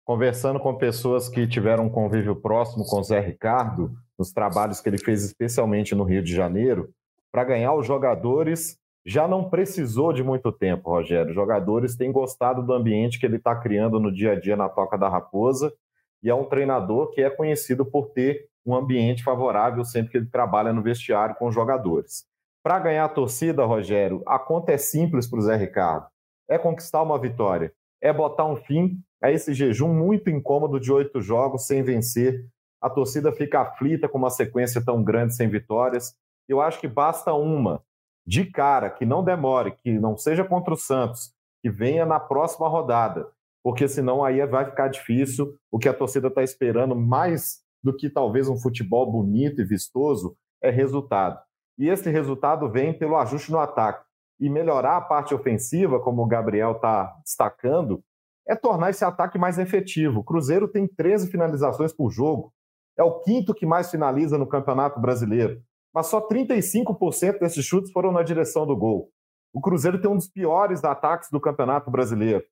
Conversando 0.06 0.60
com 0.60 0.74
pessoas 0.76 1.28
que 1.28 1.48
tiveram 1.48 1.88
um 1.88 1.90
convívio 1.90 2.36
próximo 2.36 2.86
com 2.86 3.00
o 3.00 3.04
Zé 3.04 3.20
Ricardo, 3.20 3.92
nos 4.18 4.32
trabalhos 4.32 4.80
que 4.80 4.88
ele 4.88 4.98
fez 4.98 5.24
especialmente 5.24 5.94
no 5.94 6.04
Rio 6.04 6.24
de 6.24 6.34
Janeiro, 6.34 6.94
para 7.32 7.44
ganhar 7.44 7.74
os 7.74 7.86
jogadores 7.86 8.78
já 9.08 9.26
não 9.26 9.50
precisou 9.50 10.12
de 10.12 10.22
muito 10.22 10.52
tempo, 10.52 10.90
Rogério. 10.90 11.30
Os 11.30 11.36
jogadores 11.36 11.96
têm 11.96 12.12
gostado 12.12 12.62
do 12.62 12.74
ambiente 12.74 13.18
que 13.18 13.26
ele 13.26 13.38
está 13.38 13.56
criando 13.56 14.02
no 14.02 14.12
dia 14.12 14.34
a 14.34 14.40
dia 14.40 14.58
na 14.58 14.68
Toca 14.68 14.98
da 14.98 15.08
Raposa 15.08 15.74
e 16.22 16.30
é 16.30 16.36
um 16.36 16.44
treinador 16.44 17.10
que 17.12 17.22
é 17.22 17.30
conhecido 17.30 17.86
por 17.86 18.10
ter 18.10 18.50
um 18.66 18.76
ambiente 18.76 19.24
favorável 19.24 19.86
sempre 19.86 20.12
que 20.12 20.18
ele 20.18 20.26
trabalha 20.26 20.74
no 20.74 20.84
vestiário 20.84 21.36
com 21.36 21.48
os 21.48 21.56
jogadores. 21.56 22.26
Para 22.62 22.80
ganhar 22.80 23.06
a 23.06 23.10
torcida, 23.10 23.64
Rogério, 23.64 24.22
a 24.28 24.38
conta 24.38 24.74
é 24.74 24.78
simples 24.78 25.26
para 25.26 25.40
o 25.40 25.42
Zé 25.42 25.56
Ricardo. 25.56 26.08
É 26.50 26.58
conquistar 26.58 27.02
uma 27.02 27.18
vitória, 27.18 27.72
é 28.02 28.12
botar 28.12 28.46
um 28.46 28.58
fim 28.58 29.00
a 29.24 29.32
esse 29.32 29.54
jejum 29.54 29.94
muito 29.94 30.30
incômodo 30.30 30.82
de 30.82 30.92
oito 30.92 31.22
jogos 31.22 31.66
sem 31.66 31.82
vencer. 31.82 32.46
A 32.82 32.90
torcida 32.90 33.32
fica 33.32 33.62
aflita 33.62 34.10
com 34.10 34.18
uma 34.18 34.30
sequência 34.30 34.84
tão 34.84 35.02
grande 35.02 35.34
sem 35.34 35.48
vitórias. 35.48 36.14
Eu 36.46 36.60
acho 36.60 36.78
que 36.82 36.90
basta 36.90 37.34
uma, 37.34 37.82
de 38.28 38.44
cara, 38.44 38.90
que 38.90 39.06
não 39.06 39.24
demore, 39.24 39.72
que 39.72 39.98
não 39.98 40.18
seja 40.18 40.44
contra 40.44 40.74
o 40.74 40.78
Santos, 40.78 41.34
que 41.62 41.70
venha 41.70 42.06
na 42.06 42.20
próxima 42.20 42.68
rodada, 42.68 43.26
porque 43.64 43.88
senão 43.88 44.24
aí 44.24 44.46
vai 44.46 44.66
ficar 44.66 44.90
difícil. 44.90 45.56
O 45.72 45.80
que 45.80 45.88
a 45.88 45.94
torcida 45.94 46.28
está 46.28 46.44
esperando, 46.44 46.94
mais 46.94 47.62
do 47.82 47.96
que 47.96 48.10
talvez 48.10 48.50
um 48.50 48.58
futebol 48.58 49.10
bonito 49.10 49.62
e 49.62 49.66
vistoso, 49.66 50.36
é 50.62 50.70
resultado. 50.70 51.40
E 51.78 51.88
esse 51.88 52.10
resultado 52.10 52.70
vem 52.70 52.92
pelo 52.92 53.16
ajuste 53.16 53.50
no 53.52 53.60
ataque. 53.60 54.06
E 54.40 54.50
melhorar 54.50 54.98
a 54.98 55.02
parte 55.02 55.34
ofensiva, 55.34 56.00
como 56.00 56.22
o 56.22 56.28
Gabriel 56.28 56.74
está 56.74 57.16
destacando, 57.24 58.04
é 58.46 58.56
tornar 58.56 58.90
esse 58.90 59.06
ataque 59.06 59.38
mais 59.38 59.58
efetivo. 59.58 60.20
O 60.20 60.24
Cruzeiro 60.24 60.68
tem 60.68 60.86
13 60.86 61.30
finalizações 61.32 61.94
por 61.94 62.12
jogo, 62.12 62.54
é 62.98 63.04
o 63.04 63.20
quinto 63.20 63.54
que 63.54 63.66
mais 63.66 63.90
finaliza 63.90 64.38
no 64.38 64.48
Campeonato 64.48 65.00
Brasileiro 65.00 65.62
mas 65.98 66.06
só 66.06 66.22
35% 66.22 67.40
desses 67.40 67.66
chutes 67.66 67.92
foram 67.92 68.12
na 68.12 68.22
direção 68.22 68.68
do 68.68 68.78
gol. 68.78 69.10
O 69.52 69.60
Cruzeiro 69.60 70.00
tem 70.00 70.08
um 70.08 70.16
dos 70.16 70.28
piores 70.28 70.84
ataques 70.84 71.32
do 71.32 71.42
Campeonato 71.42 71.90
Brasileiro, 71.90 72.46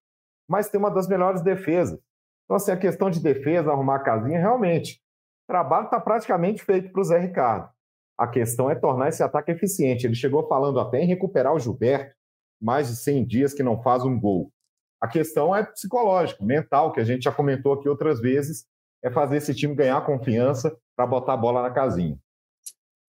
mas 0.49 0.67
tem 0.67 0.79
uma 0.79 0.89
das 0.89 1.07
melhores 1.07 1.43
defesas. 1.43 1.99
Então, 2.43 2.55
assim, 2.55 2.71
a 2.71 2.77
questão 2.77 3.07
de 3.07 3.21
defesa, 3.21 3.71
arrumar 3.71 3.97
a 3.97 4.03
casinha, 4.03 4.39
realmente, 4.39 4.95
o 5.43 5.53
trabalho 5.53 5.85
está 5.85 5.99
praticamente 5.99 6.63
feito 6.63 6.91
para 6.91 6.99
o 6.99 7.03
Zé 7.03 7.19
Ricardo. 7.19 7.69
A 8.17 8.27
questão 8.27 8.67
é 8.67 8.73
tornar 8.73 9.09
esse 9.09 9.21
ataque 9.21 9.51
eficiente. 9.51 10.07
Ele 10.07 10.15
chegou 10.15 10.47
falando 10.47 10.79
até 10.79 11.03
em 11.03 11.05
recuperar 11.05 11.53
o 11.53 11.59
Gilberto, 11.59 12.15
mais 12.59 12.87
de 12.87 12.95
100 12.95 13.27
dias 13.27 13.53
que 13.53 13.61
não 13.61 13.79
faz 13.79 14.03
um 14.03 14.19
gol. 14.19 14.51
A 14.99 15.07
questão 15.07 15.55
é 15.55 15.63
psicológica, 15.63 16.43
mental, 16.43 16.91
que 16.91 16.99
a 16.99 17.03
gente 17.03 17.25
já 17.25 17.31
comentou 17.31 17.73
aqui 17.73 17.87
outras 17.87 18.19
vezes, 18.19 18.65
é 19.03 19.11
fazer 19.11 19.37
esse 19.37 19.53
time 19.53 19.75
ganhar 19.75 20.03
confiança 20.03 20.75
para 20.97 21.05
botar 21.05 21.33
a 21.33 21.37
bola 21.37 21.61
na 21.61 21.69
casinha. 21.69 22.19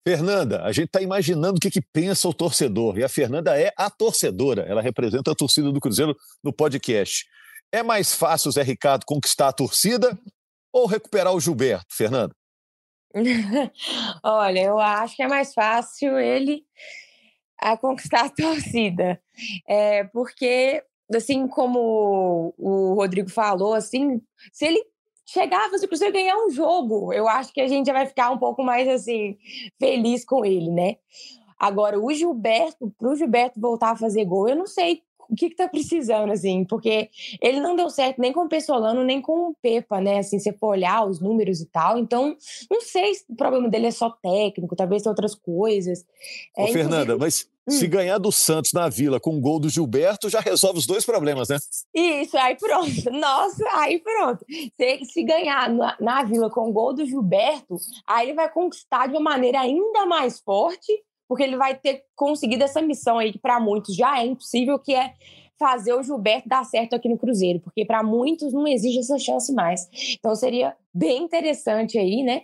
Fernanda, 0.07 0.63
a 0.63 0.71
gente 0.71 0.87
está 0.87 1.03
imaginando 1.03 1.57
o 1.57 1.61
que, 1.61 1.69
que 1.69 1.81
pensa 1.81 2.29
o 2.29 2.33
torcedor, 2.33 2.97
e 2.97 3.03
a 3.03 3.09
Fernanda 3.09 3.61
é 3.61 3.73
a 3.77 3.91
torcedora, 3.91 4.63
ela 4.63 4.81
representa 4.81 5.33
a 5.33 5.35
torcida 5.35 5.73
do 5.73 5.81
Cruzeiro 5.81 6.17
no 6.45 6.53
podcast. 6.53 7.27
É 7.73 7.83
mais 7.83 8.15
fácil 8.15 8.53
Zé 8.53 8.63
Ricardo 8.63 9.05
conquistar 9.05 9.49
a 9.49 9.53
torcida 9.53 10.17
ou 10.73 10.87
recuperar 10.87 11.35
o 11.35 11.41
Gilberto, 11.41 11.93
Fernanda? 11.93 12.33
Olha, 14.23 14.61
eu 14.61 14.79
acho 14.79 15.17
que 15.17 15.25
é 15.25 15.29
mais 15.29 15.53
fácil 15.53 16.17
ele 16.21 16.63
a 17.59 17.77
conquistar 17.77 18.27
a 18.27 18.31
torcida, 18.31 19.21
é, 19.69 20.05
porque 20.05 20.85
assim 21.13 21.49
como 21.49 22.55
o 22.57 22.95
Rodrigo 22.95 23.29
falou, 23.29 23.75
assim, 23.75 24.23
se 24.53 24.67
ele 24.67 24.85
chegar, 25.27 25.69
fazer 25.71 25.87
o 25.87 25.89
Cruzeiro 25.89 26.15
ganhar 26.15 26.37
um 26.37 26.51
jogo. 26.51 27.13
Eu 27.13 27.29
acho 27.29 27.53
que 27.53 27.61
a 27.61 27.69
gente 27.69 27.87
já 27.87 27.93
vai 27.93 28.07
ficar 28.07 28.31
um 28.31 28.39
pouco 28.39 28.63
mais 28.63 28.89
assim, 28.89 29.37
feliz 29.79 30.25
com 30.25 30.45
ele, 30.45 30.71
né? 30.71 30.97
Agora, 31.59 31.99
o 31.99 32.13
Gilberto, 32.13 32.93
para 32.99 33.09
o 33.09 33.17
Gilberto 33.17 33.61
voltar 33.61 33.91
a 33.91 33.97
fazer 33.97 34.25
gol, 34.25 34.49
eu 34.49 34.57
não 34.57 34.67
sei 34.67 35.03
o 35.31 35.35
que, 35.35 35.51
que 35.51 35.57
tá 35.57 35.69
precisando, 35.69 36.33
assim, 36.33 36.65
porque 36.65 37.11
ele 37.41 37.61
não 37.61 37.77
deu 37.77 37.91
certo 37.91 38.21
nem 38.21 38.33
com 38.33 38.45
o 38.45 38.49
Pessolano, 38.49 39.05
nem 39.05 39.21
com 39.21 39.51
o 39.51 39.57
Pepa, 39.61 40.01
né? 40.01 40.19
Assim, 40.19 40.39
você 40.39 40.53
for 40.53 40.69
olhar 40.69 41.07
os 41.07 41.21
números 41.21 41.61
e 41.61 41.67
tal. 41.67 41.99
Então, 41.99 42.37
não 42.71 42.81
sei 42.81 43.15
se 43.15 43.25
o 43.29 43.37
problema 43.37 43.69
dele 43.69 43.87
é 43.87 43.91
só 43.91 44.11
técnico, 44.11 44.77
talvez 44.77 45.03
tem 45.03 45.11
outras 45.11 45.35
coisas. 45.35 46.05
Ô, 46.57 46.63
é, 46.63 46.67
Fernanda, 46.69 47.17
mas 47.17 47.49
se 47.69 47.87
hum. 47.87 47.91
ganhar 47.91 48.19
do 48.19 48.31
Santos 48.31 48.73
na 48.73 48.89
Vila 48.89 49.19
com 49.19 49.31
o 49.31 49.37
um 49.39 49.41
gol 49.41 49.59
do 49.59 49.69
Gilberto, 49.69 50.29
já 50.29 50.39
resolve 50.39 50.79
os 50.79 50.87
dois 50.87 51.05
problemas, 51.05 51.49
né? 51.49 51.59
Isso, 51.93 52.37
aí 52.39 52.57
pronto. 52.57 52.91
Nossa, 53.11 53.65
aí 53.75 53.99
pronto. 53.99 54.45
Se, 54.77 55.05
se 55.05 55.23
ganhar 55.25 55.69
na, 55.71 55.97
na 56.01 56.23
Vila 56.23 56.49
com 56.49 56.69
o 56.69 56.73
gol 56.73 56.95
do 56.95 57.05
Gilberto, 57.05 57.77
aí 58.07 58.29
ele 58.29 58.35
vai 58.35 58.49
conquistar 58.51 59.09
de 59.09 59.15
uma 59.15 59.21
maneira 59.21 59.61
ainda 59.61 60.07
mais 60.07 60.39
forte, 60.39 60.93
porque 61.29 61.43
ele 61.43 61.57
vai 61.57 61.75
ter 61.75 62.05
conseguido 62.15 62.65
essa 62.65 62.81
missão 62.83 63.19
aí 63.19 63.33
que 63.33 63.39
para 63.39 63.61
muitos 63.61 63.95
já 63.95 64.21
é 64.21 64.27
impossível, 64.27 64.79
que 64.79 64.95
é 64.95 65.15
fazer 65.59 65.95
o 65.95 66.03
Gilberto 66.03 66.49
dar 66.49 66.65
certo 66.65 66.95
aqui 66.95 67.09
no 67.09 67.19
Cruzeiro, 67.19 67.61
porque 67.61 67.85
para 67.85 68.03
muitos 68.03 68.53
não 68.53 68.67
existe 68.67 68.99
essa 68.99 69.19
chance 69.19 69.53
mais. 69.53 69.89
Então 70.19 70.35
seria 70.35 70.77
bem 70.93 71.23
interessante 71.23 71.99
aí, 71.99 72.23
né? 72.23 72.43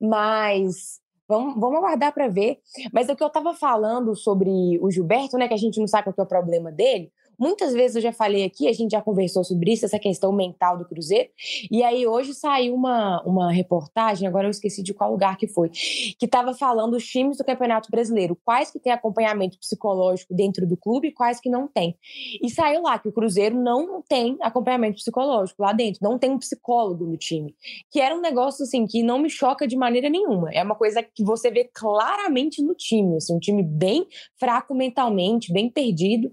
Mas 0.00 1.00
Vamos, 1.30 1.54
vamos 1.60 1.78
aguardar 1.78 2.12
para 2.12 2.26
ver. 2.26 2.58
Mas 2.92 3.08
o 3.08 3.14
que 3.14 3.22
eu 3.22 3.28
estava 3.28 3.54
falando 3.54 4.16
sobre 4.16 4.50
o 4.80 4.90
Gilberto, 4.90 5.38
né? 5.38 5.46
Que 5.46 5.54
a 5.54 5.56
gente 5.56 5.78
não 5.78 5.86
sabe 5.86 6.02
qual 6.02 6.14
é 6.18 6.22
o 6.22 6.26
problema 6.26 6.72
dele. 6.72 7.12
Muitas 7.40 7.72
vezes 7.72 7.96
eu 7.96 8.02
já 8.02 8.12
falei 8.12 8.44
aqui, 8.44 8.68
a 8.68 8.72
gente 8.72 8.90
já 8.90 9.00
conversou 9.00 9.42
sobre 9.42 9.72
isso, 9.72 9.86
essa 9.86 9.98
questão 9.98 10.30
mental 10.30 10.76
do 10.76 10.84
Cruzeiro. 10.84 11.30
E 11.70 11.82
aí 11.82 12.06
hoje 12.06 12.34
saiu 12.34 12.74
uma, 12.74 13.22
uma 13.22 13.50
reportagem, 13.50 14.28
agora 14.28 14.46
eu 14.46 14.50
esqueci 14.50 14.82
de 14.82 14.92
qual 14.92 15.10
lugar 15.10 15.38
que 15.38 15.48
foi, 15.48 15.70
que 15.70 16.26
estava 16.26 16.52
falando 16.52 16.94
os 16.94 17.06
times 17.06 17.38
do 17.38 17.44
Campeonato 17.44 17.90
Brasileiro, 17.90 18.36
quais 18.44 18.70
que 18.70 18.78
tem 18.78 18.92
acompanhamento 18.92 19.58
psicológico 19.58 20.34
dentro 20.34 20.66
do 20.66 20.76
clube 20.76 21.08
e 21.08 21.12
quais 21.12 21.40
que 21.40 21.48
não 21.48 21.66
tem. 21.66 21.96
E 22.42 22.50
saiu 22.50 22.82
lá 22.82 22.98
que 22.98 23.08
o 23.08 23.12
Cruzeiro 23.12 23.56
não 23.56 24.02
tem 24.02 24.36
acompanhamento 24.42 24.96
psicológico 24.96 25.62
lá 25.62 25.72
dentro, 25.72 26.00
não 26.02 26.18
tem 26.18 26.30
um 26.30 26.38
psicólogo 26.38 27.06
no 27.06 27.16
time. 27.16 27.54
Que 27.90 28.00
era 28.00 28.14
um 28.14 28.20
negócio 28.20 28.64
assim 28.64 28.86
que 28.86 29.02
não 29.02 29.18
me 29.18 29.30
choca 29.30 29.66
de 29.66 29.76
maneira 29.76 30.10
nenhuma. 30.10 30.50
É 30.52 30.62
uma 30.62 30.74
coisa 30.74 31.02
que 31.02 31.24
você 31.24 31.50
vê 31.50 31.64
claramente 31.72 32.62
no 32.62 32.74
time, 32.74 33.16
assim, 33.16 33.34
um 33.34 33.38
time 33.38 33.62
bem 33.62 34.06
fraco 34.38 34.74
mentalmente, 34.74 35.52
bem 35.52 35.70
perdido. 35.70 36.30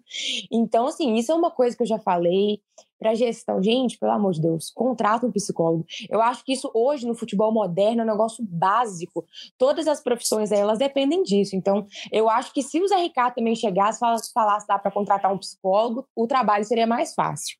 Então, 0.52 0.88
assim, 0.98 1.16
isso 1.16 1.32
é 1.32 1.36
uma 1.36 1.52
coisa 1.52 1.76
que 1.76 1.84
eu 1.84 1.88
já 1.88 2.00
falei 2.00 2.60
para 3.00 3.14
gestão. 3.14 3.62
Gente, 3.62 3.98
pelo 3.98 4.12
amor 4.12 4.34
de 4.34 4.42
Deus, 4.42 4.72
contrata 4.74 5.26
um 5.26 5.32
psicólogo. 5.32 5.86
Eu 6.10 6.22
acho 6.22 6.44
que 6.44 6.54
isso 6.54 6.70
hoje 6.74 7.06
no 7.06 7.14
futebol 7.14 7.54
moderno 7.54 8.02
é 8.02 8.04
um 8.04 8.08
negócio 8.08 8.44
básico. 8.44 9.26
Todas 9.58 9.88
as 9.88 10.02
profissões 10.02 10.52
elas 10.52 10.80
dependem 10.80 11.24
disso. 11.24 11.56
Então, 11.56 11.86
eu 12.12 12.30
acho 12.30 12.52
que 12.54 12.64
se 12.64 12.82
o 12.82 12.88
Zé 12.88 12.98
Ricardo 12.98 13.36
também 13.36 13.56
chegasse 13.56 13.98
e 13.98 14.32
falasse 14.34 14.68
dá 14.68 14.80
para 14.80 14.92
contratar 14.92 15.32
um 15.32 15.38
psicólogo, 15.38 16.08
o 16.16 16.28
trabalho 16.28 16.66
seria 16.66 16.88
mais 16.88 17.14
fácil. 17.14 17.58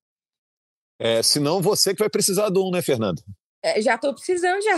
É, 1.00 1.22
senão 1.22 1.62
você 1.62 1.94
que 1.94 2.00
vai 2.00 2.10
precisar 2.10 2.50
de 2.50 2.60
um, 2.60 2.72
né, 2.72 2.82
Fernando? 2.82 3.22
É, 3.64 3.82
já 3.82 3.96
estou 3.96 4.14
precisando 4.14 4.62
já. 4.62 4.76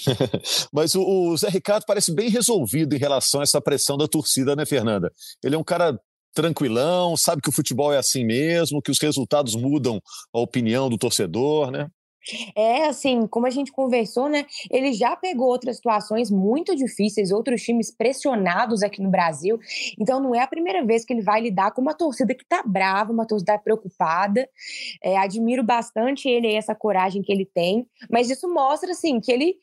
Mas 0.72 0.94
o, 0.94 1.02
o, 1.02 1.36
Zé 1.36 1.48
Ricardo 1.48 1.84
parece 1.86 2.14
bem 2.14 2.28
resolvido 2.28 2.94
em 2.94 2.98
relação 2.98 3.40
a 3.40 3.44
essa 3.44 3.60
pressão 3.60 3.96
da 3.96 4.08
torcida, 4.08 4.56
né, 4.56 4.66
Fernanda? 4.66 5.12
Ele 5.42 5.54
é 5.54 5.58
um 5.58 5.64
cara 5.64 5.98
tranquilão, 6.36 7.16
sabe 7.16 7.40
que 7.40 7.48
o 7.48 7.52
futebol 7.52 7.92
é 7.92 7.96
assim 7.96 8.22
mesmo, 8.22 8.82
que 8.82 8.90
os 8.90 9.00
resultados 9.00 9.56
mudam 9.56 9.98
a 10.34 10.38
opinião 10.38 10.90
do 10.90 10.98
torcedor, 10.98 11.70
né? 11.70 11.88
É, 12.56 12.86
assim, 12.86 13.26
como 13.26 13.46
a 13.46 13.50
gente 13.50 13.70
conversou, 13.70 14.28
né? 14.28 14.44
Ele 14.70 14.92
já 14.92 15.14
pegou 15.14 15.46
outras 15.46 15.76
situações 15.76 16.30
muito 16.30 16.74
difíceis, 16.74 17.30
outros 17.30 17.62
times 17.62 17.90
pressionados 17.90 18.82
aqui 18.82 19.00
no 19.00 19.10
Brasil. 19.10 19.58
Então, 19.98 20.20
não 20.20 20.34
é 20.34 20.40
a 20.40 20.46
primeira 20.46 20.84
vez 20.84 21.04
que 21.04 21.12
ele 21.12 21.22
vai 21.22 21.40
lidar 21.40 21.70
com 21.70 21.80
uma 21.80 21.94
torcida 21.94 22.34
que 22.34 22.44
tá 22.44 22.64
brava, 22.66 23.12
uma 23.12 23.26
torcida 23.26 23.56
preocupada. 23.58 24.48
É, 25.02 25.16
admiro 25.16 25.62
bastante 25.62 26.28
ele 26.28 26.48
e 26.48 26.56
essa 26.56 26.74
coragem 26.74 27.22
que 27.22 27.32
ele 27.32 27.46
tem. 27.46 27.86
Mas 28.10 28.28
isso 28.28 28.52
mostra, 28.52 28.90
assim, 28.90 29.20
que 29.20 29.30
ele 29.30 29.54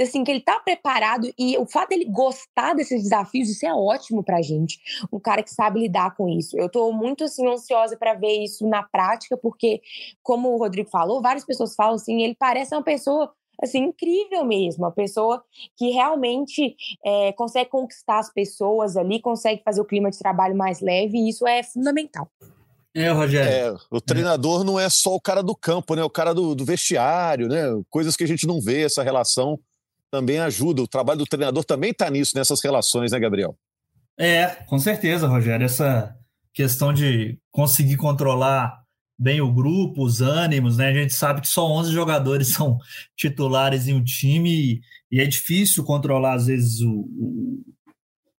assim, 0.00 0.24
que 0.24 0.30
ele 0.30 0.40
tá 0.40 0.58
preparado 0.60 1.32
e 1.38 1.56
o 1.58 1.66
fato 1.66 1.90
dele 1.90 2.06
gostar 2.06 2.74
desses 2.74 3.02
desafios, 3.02 3.48
isso 3.48 3.66
é 3.66 3.74
ótimo 3.74 4.22
pra 4.22 4.42
gente. 4.42 4.80
Um 5.12 5.20
cara 5.20 5.42
que 5.42 5.50
sabe 5.50 5.80
lidar 5.80 6.14
com 6.16 6.28
isso. 6.28 6.56
Eu 6.56 6.68
tô 6.68 6.90
muito, 6.92 7.24
assim, 7.24 7.46
ansiosa 7.46 7.96
para 7.96 8.14
ver 8.14 8.42
isso 8.42 8.66
na 8.66 8.82
prática, 8.82 9.36
porque, 9.36 9.82
como 10.22 10.50
o 10.50 10.58
Rodrigo 10.58 10.88
falou, 10.88 11.20
várias 11.20 11.44
pessoas 11.44 11.74
falam 11.74 11.94
assim, 11.94 12.22
ele 12.22 12.34
parece 12.34 12.74
uma 12.74 12.82
pessoa 12.82 13.32
assim, 13.62 13.78
incrível 13.78 14.44
mesmo, 14.44 14.82
uma 14.82 14.90
pessoa 14.90 15.44
que 15.76 15.90
realmente 15.90 16.74
é, 17.04 17.32
consegue 17.32 17.70
conquistar 17.70 18.18
as 18.18 18.32
pessoas 18.32 18.96
ali, 18.96 19.20
consegue 19.20 19.62
fazer 19.64 19.80
o 19.80 19.84
clima 19.84 20.10
de 20.10 20.18
trabalho 20.18 20.56
mais 20.56 20.80
leve, 20.80 21.16
e 21.16 21.28
isso 21.28 21.46
é 21.46 21.62
fundamental. 21.62 22.28
É, 22.94 23.08
Rogério. 23.10 23.50
É, 23.50 23.76
o 23.90 24.00
treinador 24.00 24.62
é. 24.62 24.64
não 24.64 24.80
é 24.80 24.90
só 24.90 25.14
o 25.14 25.20
cara 25.20 25.42
do 25.42 25.54
campo, 25.54 25.94
né? 25.94 26.02
O 26.02 26.10
cara 26.10 26.34
do, 26.34 26.54
do, 26.54 26.64
vestiário, 26.64 27.48
né? 27.48 27.62
Coisas 27.88 28.16
que 28.16 28.24
a 28.24 28.26
gente 28.26 28.46
não 28.46 28.60
vê, 28.60 28.82
essa 28.82 29.02
relação 29.02 29.58
também 30.12 30.38
ajuda. 30.38 30.82
O 30.82 30.86
trabalho 30.86 31.20
do 31.20 31.26
treinador 31.26 31.64
também 31.64 31.90
está 31.90 32.10
nisso, 32.10 32.32
nessas 32.36 32.62
relações, 32.62 33.10
né, 33.10 33.18
Gabriel? 33.18 33.56
É, 34.18 34.46
com 34.66 34.78
certeza, 34.78 35.26
Rogério. 35.26 35.64
Essa 35.64 36.14
questão 36.52 36.92
de 36.92 37.38
conseguir 37.50 37.96
controlar 37.96 38.82
bem 39.18 39.40
o 39.40 39.52
grupo, 39.52 40.04
os 40.04 40.20
ânimos, 40.20 40.76
né? 40.76 40.88
A 40.88 40.94
gente 40.94 41.14
sabe 41.14 41.40
que 41.40 41.48
só 41.48 41.66
11 41.66 41.90
jogadores 41.92 42.48
são 42.52 42.78
titulares 43.16 43.88
em 43.88 43.94
um 43.94 44.04
time 44.04 44.82
e, 45.10 45.20
é 45.20 45.26
difícil 45.26 45.82
controlar, 45.82 46.34
às 46.34 46.46
vezes, 46.46 46.80
o, 46.82 47.08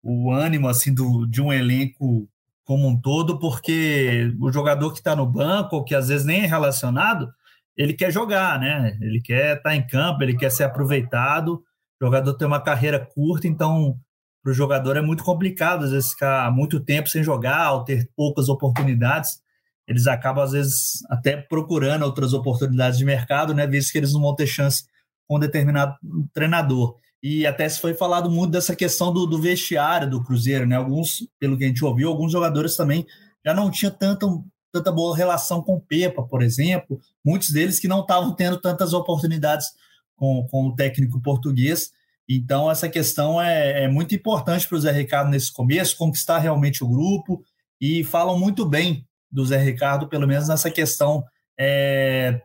o, 0.03 0.27
o 0.27 0.31
ânimo 0.31 0.67
assim 0.67 0.93
do, 0.93 1.25
de 1.25 1.41
um 1.41 1.51
elenco 1.51 2.29
como 2.65 2.87
um 2.87 2.99
todo, 2.99 3.39
porque 3.39 4.31
o 4.39 4.51
jogador 4.51 4.91
que 4.93 4.99
está 4.99 5.15
no 5.15 5.25
banco, 5.25 5.75
ou 5.75 5.83
que 5.83 5.95
às 5.95 6.07
vezes 6.07 6.25
nem 6.25 6.43
é 6.43 6.45
relacionado, 6.45 7.33
ele 7.77 7.93
quer 7.93 8.11
jogar, 8.11 8.59
né? 8.59 8.97
Ele 9.01 9.21
quer 9.21 9.57
estar 9.57 9.69
tá 9.69 9.75
em 9.75 9.85
campo, 9.85 10.23
ele 10.23 10.37
quer 10.37 10.51
ser 10.51 10.63
aproveitado. 10.63 11.55
O 12.01 12.05
jogador 12.05 12.33
tem 12.35 12.47
uma 12.47 12.61
carreira 12.61 12.99
curta, 12.99 13.47
então 13.47 13.97
para 14.43 14.51
o 14.51 14.53
jogador 14.53 14.97
é 14.97 15.01
muito 15.01 15.23
complicado, 15.23 15.85
às 15.85 15.91
vezes, 15.91 16.11
ficar 16.11 16.51
muito 16.51 16.79
tempo 16.81 17.07
sem 17.07 17.23
jogar 17.23 17.71
ou 17.71 17.85
ter 17.85 18.09
poucas 18.15 18.49
oportunidades. 18.49 19.41
Eles 19.87 20.05
acabam, 20.05 20.43
às 20.43 20.51
vezes, 20.51 21.01
até 21.09 21.37
procurando 21.37 22.03
outras 22.03 22.33
oportunidades 22.33 22.97
de 22.97 23.05
mercado, 23.05 23.53
né? 23.53 23.65
Visto 23.65 23.91
que 23.91 23.97
eles 23.97 24.13
não 24.13 24.21
vão 24.21 24.35
ter 24.35 24.47
chance 24.47 24.83
com 25.27 25.37
um 25.37 25.39
determinado 25.39 25.95
treinador. 26.33 26.97
E 27.21 27.47
até 27.47 27.67
se 27.69 27.79
foi 27.79 27.93
falado 27.93 28.29
muito 28.29 28.51
dessa 28.51 28.75
questão 28.75 29.13
do, 29.13 29.25
do 29.25 29.41
vestiário 29.41 30.09
do 30.09 30.21
Cruzeiro, 30.21 30.65
né? 30.65 30.75
Alguns, 30.75 31.25
pelo 31.39 31.57
que 31.57 31.63
a 31.63 31.67
gente 31.67 31.83
ouviu, 31.83 32.09
alguns 32.09 32.31
jogadores 32.31 32.75
também 32.75 33.05
já 33.45 33.53
não 33.53 33.71
tinham 33.71 33.93
tanta, 33.93 34.25
tanta 34.73 34.91
boa 34.91 35.15
relação 35.15 35.61
com 35.61 35.75
o 35.75 35.81
Pepa, 35.81 36.23
por 36.23 36.41
exemplo. 36.41 36.99
Muitos 37.23 37.51
deles 37.51 37.79
que 37.79 37.87
não 37.87 38.01
estavam 38.01 38.33
tendo 38.33 38.59
tantas 38.59 38.91
oportunidades 38.91 39.67
com, 40.15 40.45
com 40.49 40.67
o 40.67 40.75
técnico 40.75 41.21
português. 41.21 41.91
Então, 42.27 42.71
essa 42.71 42.89
questão 42.89 43.39
é, 43.39 43.83
é 43.83 43.87
muito 43.87 44.15
importante 44.15 44.67
para 44.67 44.77
o 44.77 44.81
Zé 44.81 44.91
Ricardo 44.91 45.29
nesse 45.29 45.53
começo, 45.53 45.95
conquistar 45.95 46.39
realmente 46.39 46.83
o 46.83 46.87
grupo, 46.87 47.43
e 47.79 48.03
falam 48.03 48.39
muito 48.39 48.65
bem 48.65 49.05
do 49.31 49.45
Zé 49.45 49.57
Ricardo, 49.57 50.07
pelo 50.07 50.27
menos 50.27 50.47
nessa 50.47 50.71
questão 50.71 51.23
é, 51.59 52.41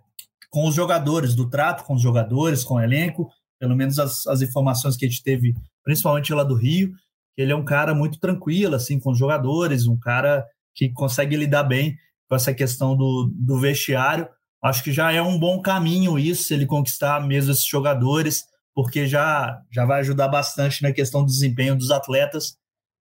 com 0.51 0.69
os 0.69 0.75
jogadores, 0.75 1.35
do 1.35 1.49
trato 1.49 1.85
com 1.85 1.95
os 1.95 2.03
jogadores, 2.03 2.63
com 2.63 2.75
o 2.75 2.81
elenco, 2.81 3.31
pelo 3.59 3.75
menos 3.75 3.99
as, 3.99 4.27
as 4.27 4.43
informações 4.43 4.97
que 4.97 5.07
a 5.07 5.09
gente 5.09 5.23
teve, 5.23 5.55
principalmente 5.83 6.35
lá 6.35 6.45
do 6.45 6.55
Rio, 6.55 6.93
ele 7.37 7.53
é 7.53 7.57
um 7.57 7.65
cara 7.65 7.95
muito 7.95 8.19
tranquilo, 8.19 8.75
assim, 8.75 8.99
com 8.99 9.13
os 9.13 9.19
jogadores, 9.19 9.87
um 9.87 9.99
cara 9.99 10.45
que 10.75 10.91
consegue 10.91 11.37
lidar 11.37 11.63
bem 11.63 11.97
com 12.29 12.35
essa 12.37 12.53
questão 12.53 12.97
do, 12.97 13.31
do 13.33 13.59
vestiário. 13.59 14.29
Acho 14.63 14.83
que 14.83 14.93
já 14.93 15.13
é 15.13 15.23
um 15.23 15.39
bom 15.39 15.61
caminho 15.63 16.19
isso, 16.19 16.53
ele 16.53 16.67
conquistar 16.67 17.27
mesmo 17.27 17.53
esses 17.53 17.67
jogadores, 17.67 18.45
porque 18.75 19.07
já, 19.07 19.61
já 19.73 19.85
vai 19.85 20.01
ajudar 20.01 20.29
bastante 20.29 20.83
na 20.83 20.93
questão 20.93 21.23
do 21.23 21.31
desempenho 21.31 21.77
dos 21.77 21.91
atletas 21.91 22.57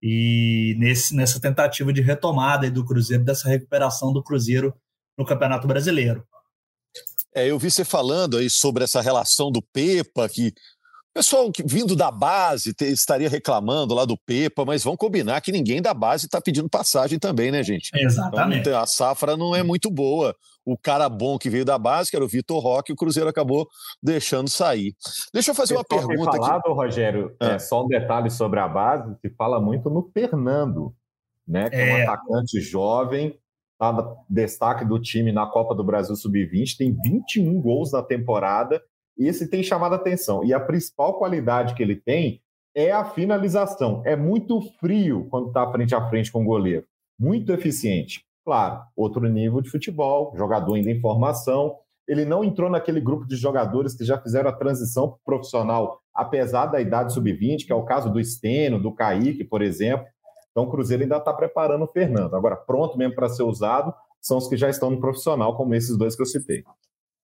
e 0.02 0.74
nesse, 0.78 1.14
nessa 1.14 1.40
tentativa 1.40 1.92
de 1.92 2.00
retomada 2.00 2.70
do 2.70 2.84
Cruzeiro, 2.84 3.24
dessa 3.24 3.48
recuperação 3.48 4.12
do 4.12 4.22
Cruzeiro 4.22 4.74
no 5.18 5.26
Campeonato 5.26 5.66
Brasileiro. 5.66 6.24
É, 7.34 7.48
eu 7.48 7.58
vi 7.58 7.70
você 7.70 7.84
falando 7.84 8.38
aí 8.38 8.48
sobre 8.48 8.82
essa 8.82 9.00
relação 9.00 9.52
do 9.52 9.62
Pepa, 9.62 10.28
que 10.28 10.52
pessoal 11.12 11.50
que, 11.50 11.62
vindo 11.62 11.96
da 11.96 12.10
base 12.10 12.72
te, 12.72 12.84
estaria 12.86 13.28
reclamando 13.28 13.94
lá 13.94 14.04
do 14.04 14.16
Pepa, 14.16 14.64
mas 14.64 14.84
vão 14.84 14.96
combinar 14.96 15.40
que 15.40 15.52
ninguém 15.52 15.82
da 15.82 15.92
base 15.92 16.26
está 16.26 16.40
pedindo 16.40 16.68
passagem 16.68 17.18
também, 17.18 17.50
né, 17.50 17.62
gente? 17.62 17.90
Exatamente. 17.94 18.60
Então, 18.60 18.80
a 18.80 18.86
safra 18.86 19.36
não 19.36 19.54
é 19.54 19.62
muito 19.62 19.90
boa. 19.90 20.34
O 20.64 20.76
cara 20.76 21.08
bom 21.08 21.38
que 21.38 21.50
veio 21.50 21.64
da 21.64 21.78
base, 21.78 22.10
que 22.10 22.16
era 22.16 22.24
o 22.24 22.28
Vitor 22.28 22.62
Roque, 22.62 22.92
o 22.92 22.96
Cruzeiro 22.96 23.28
acabou 23.28 23.66
deixando 24.02 24.48
sair. 24.48 24.94
Deixa 25.32 25.50
eu 25.50 25.54
fazer 25.54 25.74
uma 25.74 25.84
pergunta 25.84 26.32
falado, 26.32 26.60
aqui. 26.60 26.72
Rogério, 26.72 27.34
é. 27.40 27.52
é. 27.52 27.58
só 27.58 27.84
um 27.84 27.88
detalhe 27.88 28.30
sobre 28.30 28.60
a 28.60 28.68
base, 28.68 29.16
se 29.20 29.30
fala 29.30 29.60
muito 29.60 29.90
no 29.90 30.10
Fernando, 30.12 30.94
né? 31.46 31.68
Que 31.70 31.76
é, 31.76 31.88
é 31.88 31.94
um 31.94 32.10
atacante 32.10 32.60
jovem, 32.60 33.38
tá 33.78 34.14
destaque 34.28 34.84
do 34.84 35.00
time 35.00 35.32
na 35.32 35.46
Copa 35.46 35.74
do 35.74 35.82
Brasil 35.82 36.14
Sub-20, 36.14 36.76
tem 36.76 36.96
21 37.02 37.60
gols 37.60 37.92
na 37.92 38.02
temporada 38.02 38.80
esse 39.26 39.48
tem 39.48 39.62
chamado 39.62 39.92
a 39.92 39.96
atenção. 39.96 40.44
E 40.44 40.52
a 40.54 40.60
principal 40.60 41.18
qualidade 41.18 41.74
que 41.74 41.82
ele 41.82 41.96
tem 41.96 42.40
é 42.74 42.90
a 42.90 43.04
finalização. 43.04 44.02
É 44.04 44.16
muito 44.16 44.60
frio 44.78 45.26
quando 45.30 45.48
está 45.48 45.70
frente 45.70 45.94
a 45.94 46.08
frente 46.08 46.30
com 46.30 46.42
o 46.42 46.46
goleiro. 46.46 46.86
Muito 47.18 47.52
eficiente. 47.52 48.24
Claro, 48.44 48.80
outro 48.96 49.28
nível 49.28 49.60
de 49.60 49.70
futebol, 49.70 50.32
jogador 50.36 50.74
ainda 50.74 50.90
em 50.90 51.00
formação. 51.00 51.76
Ele 52.08 52.24
não 52.24 52.42
entrou 52.42 52.70
naquele 52.70 53.00
grupo 53.00 53.26
de 53.26 53.36
jogadores 53.36 53.94
que 53.94 54.04
já 54.04 54.18
fizeram 54.18 54.48
a 54.50 54.52
transição 54.52 55.18
profissional, 55.24 56.00
apesar 56.14 56.66
da 56.66 56.80
idade 56.80 57.12
sub-20, 57.12 57.66
que 57.66 57.72
é 57.72 57.74
o 57.74 57.84
caso 57.84 58.10
do 58.10 58.22
Steno, 58.24 58.80
do 58.80 58.92
Kaique, 58.92 59.44
por 59.44 59.62
exemplo. 59.62 60.06
Então 60.50 60.64
o 60.64 60.70
Cruzeiro 60.70 61.02
ainda 61.02 61.18
está 61.18 61.32
preparando 61.32 61.84
o 61.84 61.88
Fernando. 61.88 62.34
Agora, 62.34 62.56
pronto 62.56 62.98
mesmo 62.98 63.14
para 63.14 63.28
ser 63.28 63.42
usado, 63.42 63.94
são 64.20 64.38
os 64.38 64.48
que 64.48 64.56
já 64.56 64.68
estão 64.68 64.90
no 64.90 65.00
profissional, 65.00 65.56
como 65.56 65.74
esses 65.74 65.96
dois 65.96 66.16
que 66.16 66.22
eu 66.22 66.26
citei. 66.26 66.64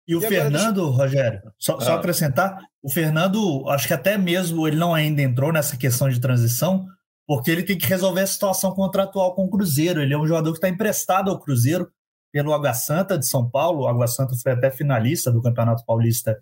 E 0.08 0.15
o 0.15 0.24
e 0.24 0.28
Fernando, 0.28 0.82
agora... 0.82 0.98
Rogério, 0.98 1.41
só, 1.58 1.78
ah. 1.78 1.82
só, 1.82 1.96
acrescentar, 1.96 2.60
o 2.82 2.89
Fernando, 2.89 3.68
acho 3.70 3.88
que 3.88 3.94
até 3.94 4.18
mesmo 4.18 4.68
ele 4.68 4.78
não 4.78 4.94
ainda 4.94 5.22
entrou 5.22 5.52
nessa 5.52 5.76
questão 5.76 6.10
de 6.10 6.20
transição, 6.20 6.86
porque 7.28 7.50
ele 7.50 7.63
tem 7.63 7.78
que 7.78 7.88
resolver 7.88 8.22
a 8.22 8.28
situação 8.28 8.72
contratual 8.72 9.34
com 9.34 9.46
o 9.46 9.50
Cruzeiro. 9.50 10.02
Ele 10.02 10.13
é 10.13 10.18
um 10.18 10.28
jogador 10.28 10.52
que 10.52 10.58
está 10.58 10.70
emprestado 10.70 11.32
ao 11.32 11.39
Cruzeiro 11.39 11.89
pelo 12.32 12.54
Água 12.54 12.74
Santa 12.74 13.18
de 13.18 13.26
São 13.28 13.50
Paulo. 13.50 13.84
O 13.84 13.88
Água 13.88 14.08
Santa 14.08 14.36
foi 14.36 14.52
até 14.52 14.70
finalista 14.70 15.32
do 15.32 15.41
Campeonato 15.41 15.84
Paulista 15.86 16.39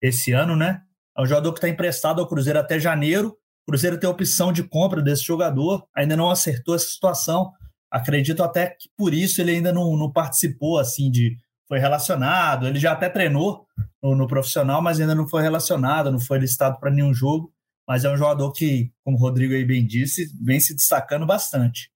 esse 0.00 0.32
ano, 0.32 0.54
né? 0.54 0.82
É 1.16 1.22
um 1.22 1.26
jogador 1.26 1.52
que 1.52 1.58
está 1.58 1.68
emprestado 1.68 2.20
ao 2.20 2.28
Cruzeiro 2.28 2.58
até 2.58 2.78
janeiro. 2.78 3.36
O 3.66 3.72
Cruzeiro 3.72 3.98
tem 3.98 4.08
opção 4.08 4.52
de 4.52 4.62
compra 4.62 5.02
desse 5.02 5.24
jogador, 5.24 5.84
ainda 5.94 6.16
não 6.16 6.30
acertou 6.30 6.74
essa 6.74 6.86
situação. 6.86 7.50
Acredito 7.90 8.42
até 8.42 8.68
que 8.68 8.88
por 8.96 9.12
isso 9.12 9.40
ele 9.40 9.50
ainda 9.50 9.72
não, 9.72 9.96
não 9.96 10.12
participou 10.12 10.78
assim 10.78 11.10
de 11.10 11.36
foi 11.70 11.78
relacionado, 11.78 12.66
ele 12.66 12.80
já 12.80 12.90
até 12.90 13.08
treinou 13.08 13.64
no, 14.02 14.16
no, 14.16 14.26
profissional, 14.26 14.82
mas 14.82 14.98
ainda 14.98 15.14
não 15.14 15.28
foi 15.28 15.40
relacionado, 15.40 16.10
não 16.10 16.18
foi 16.18 16.40
listado 16.40 16.80
para 16.80 16.90
nenhum 16.90 17.14
jogo. 17.14 17.54
Mas 17.86 18.04
é 18.04 18.10
um 18.10 18.16
jogador 18.16 18.50
que, 18.52 18.90
como 19.04 19.16
o 19.16 19.20
Rodrigo 19.20 19.54
aí 19.54 19.64
bem 19.64 19.86
disse, 19.86 20.26
vem 20.42 20.58
se 20.58 20.74
destacando 20.74 21.24
bastante. 21.24 21.88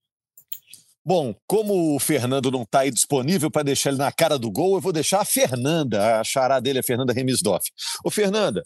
Bom, 1.05 1.35
como 1.45 1.97
o 1.97 1.99
Fernando 1.99 2.53
não 2.53 2.63
está 2.63 2.81
aí 2.81 2.91
disponível 2.93 3.51
para 3.51 3.65
deixar 3.65 3.91
ele 3.91 3.99
na 3.99 4.13
cara 4.13 4.39
do 4.39 4.49
gol, 4.49 4.77
eu 4.77 4.81
vou 4.81 4.93
deixar 4.93 5.21
a 5.21 5.25
Fernanda, 5.25 6.21
a 6.21 6.25
chará 6.25 6.61
dele 6.61 6.79
é 6.79 6.81
a 6.81 6.85
Fernanda 6.85 7.13
Remisdorf. 7.13 7.65
Ô, 8.05 8.11
Fernanda, 8.11 8.63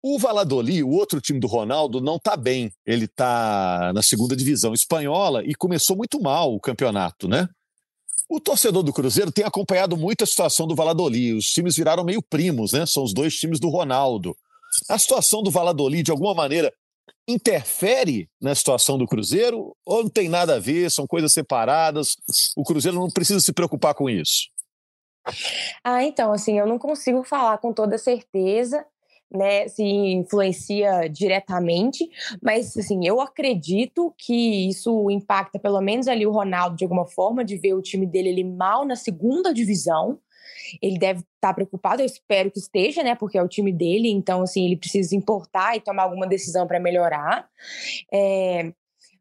o 0.00 0.20
Valladolid, 0.20 0.84
o 0.84 0.90
outro 0.90 1.20
time 1.20 1.40
do 1.40 1.48
Ronaldo, 1.48 2.00
não 2.00 2.14
está 2.14 2.36
bem. 2.36 2.70
Ele 2.86 3.06
está 3.06 3.90
na 3.92 4.02
segunda 4.02 4.36
divisão 4.36 4.72
espanhola 4.72 5.42
e 5.44 5.52
começou 5.56 5.96
muito 5.96 6.20
mal 6.20 6.54
o 6.54 6.60
campeonato, 6.60 7.26
né? 7.26 7.48
O 8.28 8.38
torcedor 8.38 8.82
do 8.82 8.92
Cruzeiro 8.92 9.32
tem 9.32 9.44
acompanhado 9.44 9.96
muito 9.96 10.22
a 10.22 10.26
situação 10.26 10.66
do 10.66 10.74
Valladolid. 10.74 11.34
Os 11.34 11.46
times 11.46 11.76
viraram 11.76 12.04
meio 12.04 12.22
primos, 12.22 12.72
né? 12.72 12.84
São 12.84 13.02
os 13.02 13.14
dois 13.14 13.34
times 13.34 13.58
do 13.58 13.70
Ronaldo. 13.70 14.36
A 14.88 14.98
situação 14.98 15.42
do 15.42 15.50
Valladolid, 15.50 16.02
de 16.02 16.10
alguma 16.10 16.34
maneira, 16.34 16.72
interfere 17.26 18.28
na 18.40 18.54
situação 18.54 18.98
do 18.98 19.06
Cruzeiro 19.06 19.74
ou 19.84 20.02
não 20.02 20.10
tem 20.10 20.28
nada 20.28 20.56
a 20.56 20.58
ver? 20.58 20.90
São 20.90 21.06
coisas 21.06 21.32
separadas? 21.32 22.16
O 22.54 22.64
Cruzeiro 22.64 22.98
não 22.98 23.08
precisa 23.08 23.40
se 23.40 23.52
preocupar 23.52 23.94
com 23.94 24.10
isso? 24.10 24.48
Ah, 25.82 26.04
então, 26.04 26.32
assim, 26.32 26.58
eu 26.58 26.66
não 26.66 26.78
consigo 26.78 27.22
falar 27.22 27.58
com 27.58 27.72
toda 27.72 27.98
certeza, 27.98 28.84
né, 29.30 29.68
se 29.68 29.82
influencia 29.82 31.08
diretamente, 31.08 32.08
mas 32.42 32.76
assim, 32.76 33.06
eu 33.06 33.20
acredito 33.20 34.14
que 34.16 34.68
isso 34.68 35.10
impacta 35.10 35.58
pelo 35.58 35.80
menos 35.80 36.08
ali 36.08 36.26
o 36.26 36.32
Ronaldo 36.32 36.76
de 36.76 36.84
alguma 36.84 37.06
forma, 37.06 37.44
de 37.44 37.56
ver 37.56 37.74
o 37.74 37.82
time 37.82 38.06
dele 38.06 38.30
ele 38.30 38.44
mal 38.44 38.84
na 38.84 38.96
segunda 38.96 39.52
divisão. 39.52 40.18
Ele 40.82 40.98
deve 40.98 41.20
estar 41.20 41.48
tá 41.48 41.54
preocupado, 41.54 42.02
eu 42.02 42.06
espero 42.06 42.50
que 42.50 42.58
esteja, 42.58 43.02
né? 43.02 43.14
Porque 43.14 43.38
é 43.38 43.42
o 43.42 43.48
time 43.48 43.72
dele, 43.72 44.10
então 44.10 44.42
assim, 44.42 44.66
ele 44.66 44.76
precisa 44.76 45.16
importar 45.16 45.76
e 45.76 45.80
tomar 45.80 46.02
alguma 46.02 46.26
decisão 46.26 46.66
para 46.66 46.80
melhorar. 46.80 47.48
É, 48.12 48.72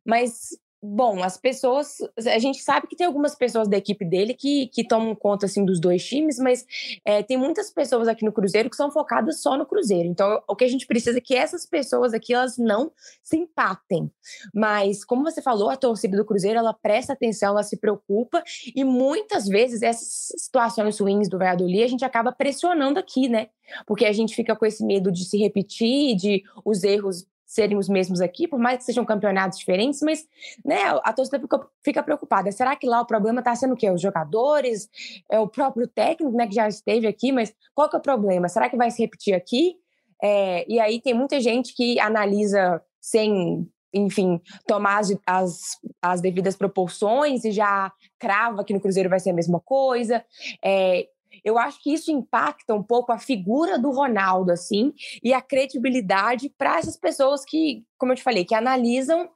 mas 0.05 0.57
Bom, 0.81 1.23
as 1.23 1.37
pessoas. 1.37 1.97
A 2.17 2.37
gente 2.37 2.61
sabe 2.61 2.85
que 2.85 2.95
tem 2.95 3.07
algumas 3.07 3.33
pessoas 3.33 3.67
da 3.67 3.77
equipe 3.77 4.05
dele 4.05 4.35
que, 4.35 4.67
que 4.67 4.87
tomam 4.87 5.15
conta 5.15 5.47
assim, 5.47 5.65
dos 5.65 5.79
dois 5.79 6.05
times, 6.05 6.37
mas 6.37 6.65
é, 7.03 7.23
tem 7.23 7.35
muitas 7.35 7.71
pessoas 7.71 8.07
aqui 8.07 8.23
no 8.23 8.31
Cruzeiro 8.31 8.69
que 8.69 8.75
são 8.75 8.91
focadas 8.91 9.41
só 9.41 9.57
no 9.57 9.65
Cruzeiro. 9.65 10.07
Então, 10.07 10.39
o 10.47 10.55
que 10.55 10.63
a 10.63 10.67
gente 10.67 10.85
precisa 10.85 11.17
é 11.17 11.21
que 11.21 11.35
essas 11.35 11.65
pessoas 11.65 12.13
aqui 12.13 12.31
elas 12.31 12.59
não 12.59 12.91
se 13.23 13.37
empatem. 13.37 14.11
Mas, 14.53 15.03
como 15.03 15.23
você 15.23 15.41
falou, 15.41 15.69
a 15.71 15.75
torcida 15.75 16.15
do 16.15 16.25
Cruzeiro 16.25 16.59
ela 16.59 16.73
presta 16.73 17.13
atenção, 17.13 17.49
ela 17.49 17.63
se 17.63 17.77
preocupa, 17.77 18.43
e 18.75 18.83
muitas 18.83 19.47
vezes 19.47 19.81
essas 19.81 20.31
situações 20.37 20.99
ruins 20.99 21.27
do 21.27 21.39
Valladolid 21.39 21.83
a 21.83 21.87
gente 21.87 22.05
acaba 22.05 22.31
pressionando 22.31 22.99
aqui, 22.99 23.27
né? 23.27 23.47
Porque 23.85 24.05
a 24.05 24.13
gente 24.13 24.35
fica 24.35 24.55
com 24.55 24.65
esse 24.65 24.85
medo 24.85 25.11
de 25.11 25.25
se 25.25 25.37
repetir, 25.37 26.15
de 26.15 26.43
os 26.63 26.83
erros 26.83 27.25
serem 27.47 27.77
os 27.77 27.87
mesmos 27.87 28.19
aqui, 28.19 28.45
por 28.45 28.59
mais 28.59 28.79
que 28.79 28.83
sejam 28.83 29.05
campeonatos 29.05 29.57
diferentes, 29.57 30.01
mas 30.01 30.27
né, 30.65 30.81
a 31.01 31.13
torcida 31.13 31.39
fica, 31.39 31.67
fica 31.81 32.03
preocupada. 32.03 32.51
Será 32.51 32.75
que 32.75 32.85
lá 32.85 32.99
o 32.99 33.07
problema 33.07 33.39
está 33.39 33.55
sendo 33.55 33.73
o 33.73 33.77
quê? 33.77 33.89
Os 33.89 34.01
jogadores? 34.01 34.89
É 35.31 35.39
o 35.39 35.47
próprio 35.47 35.87
técnico, 35.87 36.35
né, 36.35 36.45
que 36.45 36.53
já 36.53 36.67
esteve 36.67 37.07
aqui, 37.07 37.31
mas 37.31 37.55
qual 37.73 37.89
que 37.89 37.95
é 37.95 37.99
o 37.99 38.01
problema? 38.01 38.49
Será 38.49 38.69
que 38.69 38.75
vai 38.75 38.91
se 38.91 39.01
repetir 39.01 39.33
aqui? 39.33 39.77
É, 40.21 40.65
e 40.67 40.77
aí 40.79 40.99
tem 40.99 41.13
muita 41.13 41.39
gente 41.39 41.73
que 41.73 41.97
analisa 41.99 42.81
sem 42.99 43.65
enfim, 43.93 44.39
tomar 44.67 44.99
as, 44.99 45.15
as, 45.25 45.61
as, 46.01 46.21
devidas 46.21 46.55
proporções 46.55 47.45
e 47.45 47.51
já 47.51 47.91
crava 48.19 48.63
que 48.63 48.73
no 48.73 48.81
Cruzeiro 48.81 49.09
vai 49.09 49.19
ser 49.19 49.31
a 49.31 49.33
mesma 49.33 49.59
coisa. 49.61 50.23
É, 50.63 51.07
eu 51.47 51.57
acho 51.57 51.81
que 51.81 51.93
isso 51.93 52.11
impacta 52.11 52.73
um 52.73 52.83
pouco 52.83 53.13
a 53.13 53.17
figura 53.17 53.79
do 53.79 53.89
Ronaldo, 53.89 54.51
assim, 54.51 54.93
e 55.23 55.33
a 55.33 55.41
credibilidade 55.41 56.49
para 56.49 56.77
essas 56.77 56.97
pessoas 56.97 57.45
que, 57.45 57.85
como 57.97 58.11
eu 58.11 58.17
te 58.17 58.23
falei, 58.23 58.43
que 58.43 58.53
analisam 58.53 59.29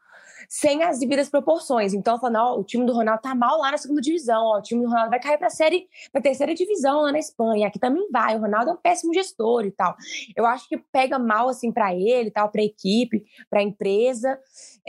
sem 0.49 0.83
as 0.83 0.99
devidas 0.99 1.29
proporções. 1.29 1.93
Então, 1.93 2.19
falando, 2.19 2.59
o 2.59 2.63
time 2.65 2.85
do 2.85 2.91
Ronaldo 2.91 3.21
tá 3.21 3.33
mal 3.33 3.59
lá 3.59 3.71
na 3.71 3.77
segunda 3.77 4.01
divisão, 4.01 4.43
ó, 4.43 4.57
o 4.57 4.61
time 4.61 4.81
do 4.81 4.89
Ronaldo 4.89 5.09
vai 5.09 5.21
cair 5.21 5.37
para 5.37 5.47
a 5.47 5.51
série, 5.51 5.87
terceira 6.21 6.53
divisão 6.53 7.03
lá 7.03 7.13
na 7.13 7.19
Espanha, 7.19 7.67
aqui 7.67 7.79
também 7.79 8.05
vai. 8.11 8.35
O 8.35 8.41
Ronaldo 8.41 8.71
é 8.71 8.73
um 8.73 8.77
péssimo 8.77 9.13
gestor 9.13 9.65
e 9.65 9.71
tal. 9.71 9.95
Eu 10.35 10.45
acho 10.45 10.67
que 10.67 10.77
pega 10.77 11.17
mal 11.17 11.47
assim 11.47 11.71
para 11.71 11.95
ele, 11.95 12.29
tal, 12.29 12.49
para 12.49 12.61
a 12.61 12.65
equipe, 12.65 13.23
para 13.49 13.61
a 13.61 13.63
empresa. 13.63 14.37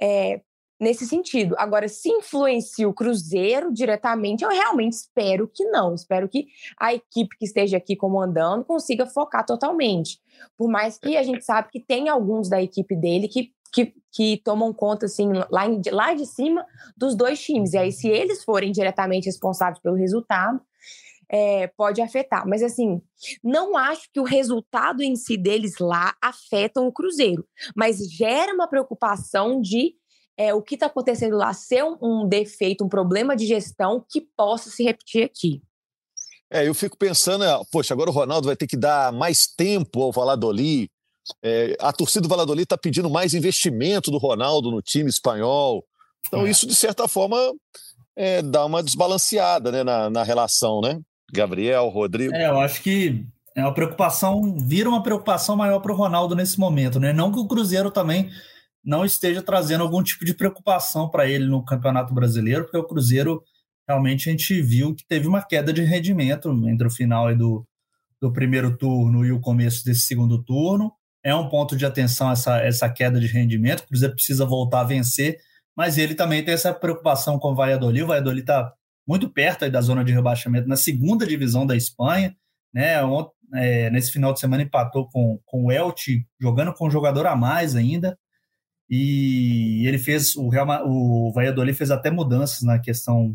É, 0.01 0.41
nesse 0.83 1.07
sentido. 1.07 1.55
Agora, 1.59 1.87
se 1.87 2.09
influencia 2.11 2.89
o 2.89 2.93
Cruzeiro 2.93 3.73
diretamente, 3.73 4.43
eu 4.43 4.51
realmente 4.51 4.95
espero 4.95 5.49
que 5.49 5.65
não. 5.67 5.95
Espero 5.95 6.29
que 6.29 6.49
a 6.77 6.93
equipe 6.93 7.39
que 7.39 7.45
esteja 7.45 7.77
aqui 7.77 7.95
comandando 7.95 8.65
consiga 8.65 9.07
focar 9.07 9.47
totalmente. 9.47 10.19
Por 10.59 10.69
mais 10.69 10.99
que 10.99 11.17
a 11.17 11.23
gente 11.23 11.45
sabe 11.45 11.69
que 11.71 11.79
tem 11.79 12.09
alguns 12.09 12.49
da 12.49 12.61
equipe 12.61 12.97
dele 12.97 13.29
que, 13.29 13.53
que, 13.73 13.95
que 14.11 14.43
tomam 14.45 14.73
conta, 14.73 15.07
assim, 15.07 15.29
lá, 15.49 15.69
em, 15.69 15.81
lá 15.93 16.15
de 16.15 16.27
cima 16.27 16.67
dos 16.97 17.15
dois 17.15 17.41
times. 17.41 17.75
E 17.75 17.79
aí, 17.79 17.93
se 17.93 18.09
eles 18.09 18.43
forem 18.43 18.73
diretamente 18.73 19.27
responsáveis 19.27 19.81
pelo 19.81 19.95
resultado, 19.95 20.61
é, 21.29 21.69
pode 21.69 22.03
afetar. 22.03 22.47
Mas, 22.47 22.61
assim, 22.61 23.01
não 23.43 23.77
acho 23.77 24.11
que 24.13 24.19
o 24.19 24.25
resultado 24.25 25.01
em 25.01 25.15
si 25.15 25.37
deles 25.37 25.79
lá 25.79 26.13
afetam 26.21 26.89
o 26.89 26.93
Cruzeiro. 26.93 27.47
Mas 27.77 27.99
gera 28.11 28.53
uma 28.53 28.67
preocupação 28.67 29.61
de 29.61 29.95
é, 30.37 30.55
o 30.55 30.63
que 30.63 30.75
está 30.75 30.87
acontecendo 30.87 31.37
lá 31.37 31.53
ser 31.53 31.85
um, 31.85 31.97
um, 32.01 32.29
defeito, 32.29 32.85
um 32.85 32.89
problema 32.89 33.37
de 33.37 33.47
gestão 33.47 34.05
que 34.09 34.21
possa 34.37 34.71
se 34.71 34.83
repetir 34.83 35.25
aqui. 35.25 35.63
É, 36.51 36.67
eu 36.67 36.75
fico 36.75 36.97
pensando, 36.97 37.45
é, 37.45 37.61
poxa, 37.71 37.95
agora 37.95 38.11
o 38.11 38.13
Ronaldo 38.13 38.47
vai 38.47 38.57
ter 38.57 38.67
que 38.67 38.77
dar 38.77 39.13
mais 39.13 39.47
tempo 39.47 40.03
ao 40.03 40.13
Valladolid. 40.13 40.91
É, 41.43 41.77
a 41.81 41.93
torcida 41.93 42.23
do 42.23 42.29
Valladolid 42.29 42.65
está 42.65 42.77
pedindo 42.77 43.09
mais 43.09 43.33
investimento 43.33 44.11
do 44.11 44.19
Ronaldo 44.19 44.71
no 44.71 44.83
time 44.83 45.09
espanhol. 45.09 45.85
Então, 46.27 46.47
é. 46.47 46.51
isso, 46.51 46.67
de 46.67 46.75
certa 46.75 47.09
forma, 47.09 47.37
é, 48.17 48.43
dá 48.43 48.65
uma 48.65 48.83
desbalanceada 48.83 49.73
né, 49.73 49.83
na, 49.83 50.11
na 50.11 50.23
relação, 50.23 50.81
né? 50.81 51.01
Gabriel, 51.33 51.89
Rodrigo. 51.89 52.35
É, 52.35 52.49
eu 52.49 52.61
acho 52.61 52.83
que 52.83 53.25
é 53.55 53.63
uma 53.63 53.73
preocupação, 53.73 54.57
vira 54.59 54.89
uma 54.89 55.03
preocupação 55.03 55.57
maior 55.57 55.81
para 55.81 55.93
o 55.93 55.97
Ronaldo 55.97 56.35
nesse 56.35 56.59
momento, 56.59 57.01
né? 57.01 57.13
Não 57.13 57.33
que 57.33 57.39
o 57.39 57.47
Cruzeiro 57.47 57.91
também 57.91 58.31
não 58.85 59.05
esteja 59.05 59.43
trazendo 59.43 59.83
algum 59.83 60.03
tipo 60.03 60.25
de 60.25 60.35
preocupação 60.35 61.09
para 61.09 61.29
ele 61.29 61.47
no 61.47 61.65
Campeonato 61.65 62.13
Brasileiro, 62.13 62.65
porque 62.65 62.79
o 62.79 62.87
Cruzeiro 62.87 63.43
realmente 63.87 64.29
a 64.29 64.33
gente 64.33 64.61
viu 64.61 64.95
que 64.95 65.07
teve 65.07 65.29
uma 65.29 65.43
queda 65.43 65.73
de 65.73 65.83
rendimento 65.83 66.51
entre 66.69 66.87
o 66.87 66.91
final 66.91 67.35
do, 67.37 67.67
do 68.21 68.33
primeiro 68.33 68.77
turno 68.77 69.25
e 69.25 69.33
o 69.33 69.41
começo 69.41 69.85
desse 69.85 70.03
segundo 70.03 70.43
turno. 70.43 70.93
É 71.25 71.35
um 71.35 71.49
ponto 71.49 71.77
de 71.77 71.87
atenção 71.87 72.31
essa, 72.31 72.59
essa 72.59 72.89
queda 72.89 73.21
de 73.21 73.27
rendimento. 73.27 73.81
O 73.81 73.87
Cruzeiro 73.87 74.15
precisa 74.15 74.45
voltar 74.45 74.81
a 74.81 74.85
vencer, 74.85 75.39
mas 75.77 75.97
ele 75.97 76.15
também 76.15 76.45
tem 76.45 76.55
essa 76.55 76.75
preocupação 76.75 77.39
com 77.39 77.53
o 77.53 77.55
Valladolid. 77.55 78.03
O 78.03 78.07
Valladolid 78.09 78.41
está 78.41 78.73
muito 79.07 79.29
perto 79.29 79.69
da 79.71 79.81
zona 79.81 80.05
de 80.05 80.13
rebaixamento 80.13 80.69
na 80.69 80.77
segunda 80.77 81.27
divisão 81.27 81.65
da 81.65 81.77
Espanha. 81.77 82.35
Né? 82.75 82.95
É, 83.55 83.91
nesse 83.91 84.11
final 84.11 84.33
de 84.33 84.41
semana 84.41 84.63
empatou 84.63 85.09
com, 85.09 85.39
com 85.45 85.67
o 85.67 85.73
Elche, 85.73 86.27
jogando 86.41 86.73
com 86.73 86.89
um 86.89 86.91
jogador 86.91 87.27
a 87.27 87.37
mais 87.37 87.77
ainda 87.77 88.19
e 88.95 89.87
ele 89.89 89.97
fez 89.97 90.37
o 90.37 90.51
Real, 90.51 90.69
o 90.87 91.33
Valladolid 91.33 91.75
fez 91.75 91.91
até 91.91 92.11
mudanças 92.11 92.61
na 92.61 92.79
questão 92.79 93.35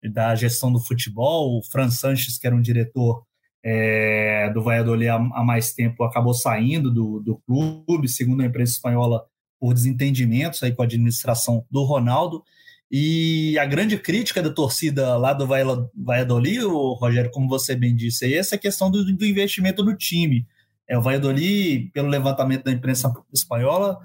da 0.00 0.32
gestão 0.36 0.72
do 0.72 0.78
futebol. 0.78 1.58
O 1.58 1.62
Fran 1.64 1.90
Sanches, 1.90 2.38
que 2.38 2.46
era 2.46 2.54
um 2.54 2.60
diretor 2.60 3.24
é, 3.64 4.48
do 4.54 4.62
Valladolid 4.62 5.08
há, 5.08 5.16
há, 5.16 5.42
mais 5.42 5.74
tempo, 5.74 6.04
acabou 6.04 6.32
saindo 6.32 6.88
do, 6.88 7.18
do 7.18 7.36
clube, 7.38 8.08
segundo 8.08 8.42
a 8.42 8.46
imprensa 8.46 8.74
espanhola, 8.74 9.24
por 9.58 9.74
desentendimentos 9.74 10.62
aí 10.62 10.70
com 10.70 10.82
a 10.82 10.84
administração 10.84 11.66
do 11.68 11.82
Ronaldo. 11.82 12.44
E 12.88 13.58
a 13.58 13.66
grande 13.66 13.98
crítica 13.98 14.40
da 14.40 14.50
torcida 14.50 15.16
lá 15.16 15.32
do 15.32 15.48
Valladolid, 15.48 16.60
Rogério, 16.60 17.32
como 17.32 17.48
você 17.48 17.74
bem 17.74 17.96
disse, 17.96 18.32
é 18.32 18.38
essa 18.38 18.56
questão 18.56 18.88
do, 18.88 19.04
do 19.04 19.26
investimento 19.26 19.84
no 19.84 19.96
time. 19.96 20.46
É, 20.88 20.96
o 20.96 21.02
Valladolid, 21.02 21.90
pelo 21.92 22.08
levantamento 22.08 22.64
da 22.64 22.70
imprensa 22.70 23.12
espanhola, 23.32 23.98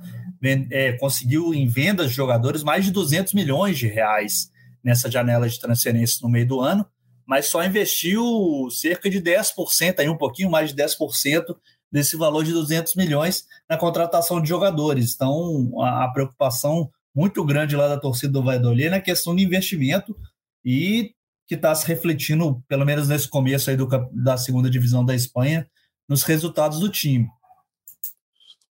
é, 0.71 0.93
conseguiu 0.93 1.53
em 1.53 1.67
vendas 1.67 2.09
de 2.09 2.15
jogadores 2.15 2.63
mais 2.63 2.85
de 2.85 2.91
200 2.91 3.33
milhões 3.33 3.77
de 3.77 3.87
reais 3.87 4.51
nessa 4.83 5.09
janela 5.09 5.47
de 5.49 5.59
transferência 5.59 6.19
no 6.21 6.29
meio 6.29 6.47
do 6.47 6.61
ano, 6.61 6.85
mas 7.25 7.47
só 7.47 7.63
investiu 7.63 8.69
cerca 8.71 9.09
de 9.09 9.21
10%, 9.21 9.99
aí 9.99 10.09
um 10.09 10.17
pouquinho 10.17 10.49
mais 10.49 10.73
de 10.73 10.81
10% 10.81 11.43
desse 11.91 12.15
valor 12.15 12.43
de 12.43 12.53
200 12.53 12.95
milhões 12.95 13.45
na 13.69 13.77
contratação 13.77 14.41
de 14.41 14.47
jogadores. 14.47 15.13
Então, 15.13 15.71
a, 15.81 16.05
a 16.05 16.11
preocupação 16.11 16.89
muito 17.15 17.43
grande 17.43 17.75
lá 17.75 17.87
da 17.87 17.99
torcida 17.99 18.31
do 18.31 18.43
Valladolid 18.43 18.87
é 18.87 18.91
na 18.91 19.01
questão 19.01 19.35
de 19.35 19.43
investimento 19.43 20.15
e 20.63 21.11
que 21.47 21.55
está 21.55 21.73
se 21.73 21.87
refletindo, 21.87 22.61
pelo 22.67 22.85
menos 22.85 23.07
nesse 23.07 23.27
começo 23.27 23.69
aí 23.69 23.77
do, 23.77 23.87
da 24.11 24.37
segunda 24.37 24.69
divisão 24.69 25.03
da 25.03 25.15
Espanha, 25.15 25.67
nos 26.07 26.23
resultados 26.23 26.79
do 26.79 26.89
time. 26.89 27.27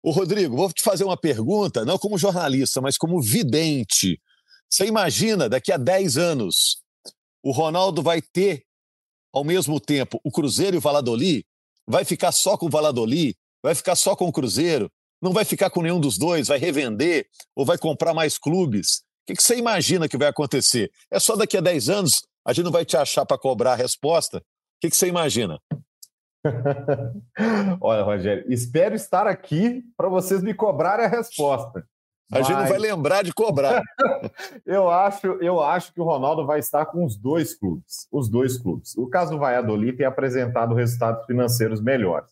O 0.04 0.12
Rodrigo, 0.12 0.58
vou 0.58 0.70
te 0.72 0.84
fazer 0.84 1.06
uma 1.06 1.16
pergunta, 1.16 1.86
não 1.86 1.98
como 1.98 2.18
jornalista, 2.18 2.82
mas 2.82 2.98
como 2.98 3.22
vidente. 3.22 4.20
Você 4.70 4.86
imagina, 4.86 5.48
daqui 5.48 5.72
a 5.72 5.78
10 5.78 6.18
anos, 6.18 6.82
o 7.42 7.52
Ronaldo 7.52 8.04
vai 8.04 8.22
ter, 8.22 8.66
ao 9.34 9.46
mesmo 9.46 9.80
tempo, 9.80 10.20
o 10.22 10.30
Cruzeiro 10.30 10.76
e 10.76 10.80
o 10.80 10.82
Valladolid? 10.82 11.46
Vai 11.88 12.04
ficar 12.04 12.34
só 12.34 12.58
com 12.58 12.66
o 12.66 12.70
Valladolid? 12.70 13.34
Vai 13.64 13.74
ficar 13.74 13.96
só 13.96 14.14
com 14.14 14.28
o 14.28 14.32
Cruzeiro? 14.32 14.92
Não 15.22 15.32
vai 15.32 15.46
ficar 15.46 15.70
com 15.70 15.82
nenhum 15.82 16.02
dos 16.02 16.18
dois? 16.18 16.50
Vai 16.50 16.58
revender? 16.58 17.26
Ou 17.56 17.66
vai 17.66 17.78
comprar 17.78 18.14
mais 18.14 18.38
clubes? 18.38 19.04
O 19.30 19.34
que 19.34 19.42
você 19.42 19.56
imagina 19.56 20.10
que 20.10 20.18
vai 20.18 20.28
acontecer? 20.28 20.92
É 21.10 21.18
só 21.18 21.38
daqui 21.38 21.56
a 21.56 21.62
10 21.62 21.88
anos? 21.88 22.24
A 22.46 22.52
gente 22.52 22.66
não 22.66 22.74
vai 22.74 22.84
te 22.84 22.98
achar 22.98 23.26
para 23.26 23.38
cobrar 23.38 23.72
a 23.72 23.78
resposta? 23.78 24.40
O 24.40 24.42
que 24.82 24.94
você 24.94 25.08
imagina? 25.08 25.62
Olha, 27.80 28.04
Rogério, 28.04 28.46
espero 28.52 28.96
estar 28.96 29.28
aqui 29.28 29.84
para 29.96 30.10
vocês 30.10 30.42
me 30.44 30.54
cobrarem 30.54 31.06
a 31.06 31.10
resposta. 31.10 31.86
A 32.32 32.40
Mas... 32.40 32.48
gente 32.48 32.58
não 32.58 32.68
vai 32.68 32.80
lembrar 32.80 33.24
de 33.24 33.34
cobrar. 33.34 33.82
eu, 34.66 34.90
acho, 34.90 35.28
eu 35.42 35.62
acho 35.62 35.94
que 35.94 36.02
o 36.02 36.04
Ronaldo 36.04 36.46
vai 36.46 36.60
estar 36.60 36.86
com 36.88 37.06
os 37.06 37.16
dois 37.16 37.54
clubes. 37.54 38.08
Os 38.12 38.30
dois 38.30 38.58
clubes. 38.58 38.98
O 38.98 39.08
caso 39.08 39.32
do 39.32 39.40
Valladolid 39.40 39.98
tem 39.98 40.06
apresentado 40.06 40.74
resultados 40.74 41.26
financeiros 41.26 41.82
melhores. 41.82 42.32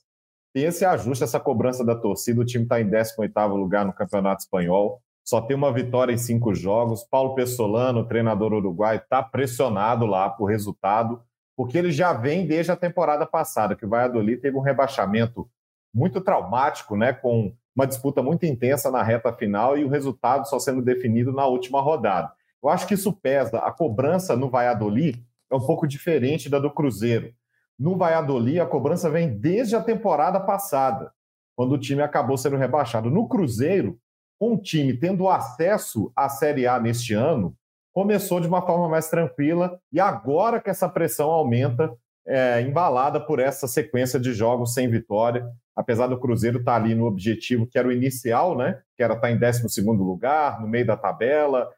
Tem 0.53 0.63
esse 0.63 0.83
ajuste, 0.83 1.23
essa 1.23 1.39
cobrança 1.39 1.85
da 1.85 1.95
torcida. 1.95 2.41
O 2.41 2.45
time 2.45 2.63
está 2.63 2.81
em 2.81 2.89
18 2.89 3.31
lugar 3.55 3.85
no 3.85 3.93
Campeonato 3.93 4.41
Espanhol. 4.41 5.01
Só 5.23 5.39
tem 5.39 5.55
uma 5.55 5.71
vitória 5.71 6.11
em 6.11 6.17
cinco 6.17 6.53
jogos. 6.53 7.03
Paulo 7.03 7.35
Pessolano, 7.35 8.07
treinador 8.07 8.53
uruguai, 8.53 8.97
está 8.97 9.21
pressionado 9.21 10.05
lá 10.05 10.29
por 10.29 10.45
resultado 10.45 11.21
porque 11.61 11.77
ele 11.77 11.91
já 11.91 12.11
vem 12.11 12.47
desde 12.47 12.71
a 12.71 12.75
temporada 12.75 13.23
passada, 13.23 13.75
que 13.75 13.85
o 13.85 13.87
Valladolid 13.87 14.41
teve 14.41 14.57
um 14.57 14.61
rebaixamento 14.61 15.47
muito 15.93 16.19
traumático, 16.19 16.97
né, 16.97 17.13
com 17.13 17.53
uma 17.75 17.85
disputa 17.85 18.23
muito 18.23 18.47
intensa 18.47 18.89
na 18.89 19.03
reta 19.03 19.31
final 19.31 19.77
e 19.77 19.85
o 19.85 19.87
resultado 19.87 20.49
só 20.49 20.57
sendo 20.57 20.81
definido 20.81 21.31
na 21.31 21.45
última 21.45 21.79
rodada. 21.79 22.33
Eu 22.63 22.67
acho 22.67 22.87
que 22.87 22.95
isso 22.95 23.13
pesa. 23.13 23.59
A 23.59 23.71
cobrança 23.71 24.35
no 24.35 24.49
Valladolid 24.49 25.23
é 25.51 25.55
um 25.55 25.59
pouco 25.59 25.87
diferente 25.87 26.49
da 26.49 26.57
do 26.57 26.71
Cruzeiro. 26.71 27.31
No 27.77 27.95
Valladolid, 27.95 28.59
a 28.59 28.65
cobrança 28.65 29.07
vem 29.07 29.29
desde 29.29 29.75
a 29.75 29.83
temporada 29.83 30.39
passada, 30.39 31.11
quando 31.55 31.73
o 31.73 31.79
time 31.79 32.01
acabou 32.01 32.39
sendo 32.39 32.57
rebaixado. 32.57 33.11
No 33.11 33.27
Cruzeiro, 33.27 33.99
o 34.39 34.57
time 34.57 34.97
tendo 34.97 35.29
acesso 35.29 36.11
à 36.15 36.27
Série 36.27 36.65
A 36.65 36.79
neste 36.79 37.13
ano, 37.13 37.55
começou 37.93 38.39
de 38.39 38.47
uma 38.47 38.61
forma 38.61 38.87
mais 38.87 39.09
tranquila 39.09 39.79
e 39.91 39.99
agora 39.99 40.61
que 40.61 40.69
essa 40.69 40.87
pressão 40.87 41.29
aumenta, 41.29 41.91
é, 42.25 42.61
embalada 42.61 43.19
por 43.19 43.39
essa 43.39 43.67
sequência 43.67 44.19
de 44.19 44.33
jogos 44.33 44.73
sem 44.73 44.89
vitória, 44.89 45.45
apesar 45.75 46.07
do 46.07 46.19
Cruzeiro 46.19 46.59
estar 46.59 46.73
tá 46.73 46.77
ali 46.77 46.95
no 46.95 47.05
objetivo 47.05 47.67
que 47.67 47.77
era 47.77 47.87
o 47.87 47.91
inicial, 47.91 48.55
né? 48.55 48.79
Que 48.95 49.03
era 49.03 49.13
estar 49.13 49.27
tá 49.27 49.31
em 49.31 49.37
12 49.37 49.81
lugar, 49.81 50.61
no 50.61 50.67
meio 50.67 50.85
da 50.85 50.95
tabela, 50.95 51.69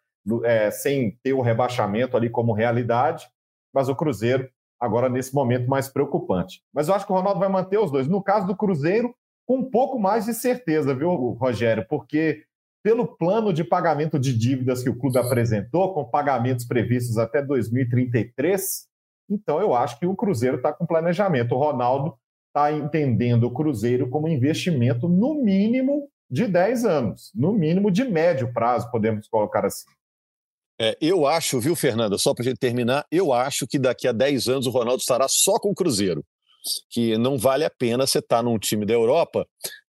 é, 0.44 0.72
sem 0.72 1.18
ter 1.24 1.34
o 1.34 1.42
rebaixamento 1.42 2.16
ali 2.16 2.30
como 2.30 2.54
realidade, 2.54 3.28
mas 3.74 3.90
o 3.90 3.96
Cruzeiro 3.96 4.50
agora 4.80 5.10
nesse 5.10 5.34
momento 5.34 5.70
mais 5.70 5.88
preocupante. 5.88 6.62
Mas 6.74 6.88
eu 6.88 6.94
acho 6.94 7.06
que 7.06 7.12
o 7.12 7.16
Ronaldo 7.16 7.40
vai 7.40 7.50
manter 7.50 7.78
os 7.78 7.90
dois. 7.90 8.08
No 8.08 8.22
caso 8.22 8.46
do 8.46 8.56
Cruzeiro, 8.56 9.16
com 9.46 9.58
um 9.58 9.70
pouco 9.70 9.98
mais 9.98 10.26
de 10.26 10.34
certeza, 10.34 10.94
viu, 10.94 11.10
Rogério? 11.32 11.86
Porque 11.88 12.44
pelo 12.84 13.08
plano 13.08 13.54
de 13.54 13.64
pagamento 13.64 14.20
de 14.20 14.38
dívidas 14.38 14.84
que 14.84 14.90
o 14.90 15.00
clube 15.00 15.18
apresentou, 15.18 15.94
com 15.94 16.04
pagamentos 16.04 16.66
previstos 16.66 17.18
até 17.18 17.42
2033, 17.42 18.88
então 19.30 19.60
eu 19.60 19.74
acho 19.74 19.98
que 19.98 20.06
o 20.06 20.16
Cruzeiro 20.16 20.58
está 20.58 20.74
com 20.74 20.86
planejamento. 20.86 21.56
O 21.56 21.58
Ronaldo 21.58 22.14
está 22.48 22.72
entendendo 22.72 23.46
o 23.46 23.54
Cruzeiro 23.54 24.10
como 24.10 24.28
investimento 24.28 25.08
no 25.08 25.42
mínimo 25.42 26.10
de 26.30 26.48
10 26.48 26.86
anos, 26.86 27.32
no 27.34 27.54
mínimo 27.54 27.90
de 27.90 28.04
médio 28.04 28.52
prazo, 28.54 28.90
podemos 28.92 29.28
colocar 29.28 29.66
assim. 29.66 29.90
É, 30.80 30.98
eu 31.00 31.28
acho, 31.28 31.60
viu, 31.60 31.76
Fernanda, 31.76 32.18
só 32.18 32.34
para 32.34 32.44
gente 32.44 32.58
terminar, 32.58 33.06
eu 33.12 33.32
acho 33.32 33.68
que 33.68 33.78
daqui 33.78 34.08
a 34.08 34.12
10 34.12 34.48
anos 34.48 34.68
o 34.68 34.72
Ronaldo 34.72 35.00
estará 35.00 35.28
só 35.28 35.60
com 35.60 35.70
o 35.70 35.76
Cruzeiro. 35.76 36.26
Que 36.90 37.18
não 37.18 37.38
vale 37.38 37.66
a 37.66 37.70
pena 37.70 38.08
você 38.08 38.20
estar 38.20 38.38
tá 38.38 38.44
num 38.44 38.58
time 38.58 38.86
da 38.86 38.94
Europa 38.94 39.46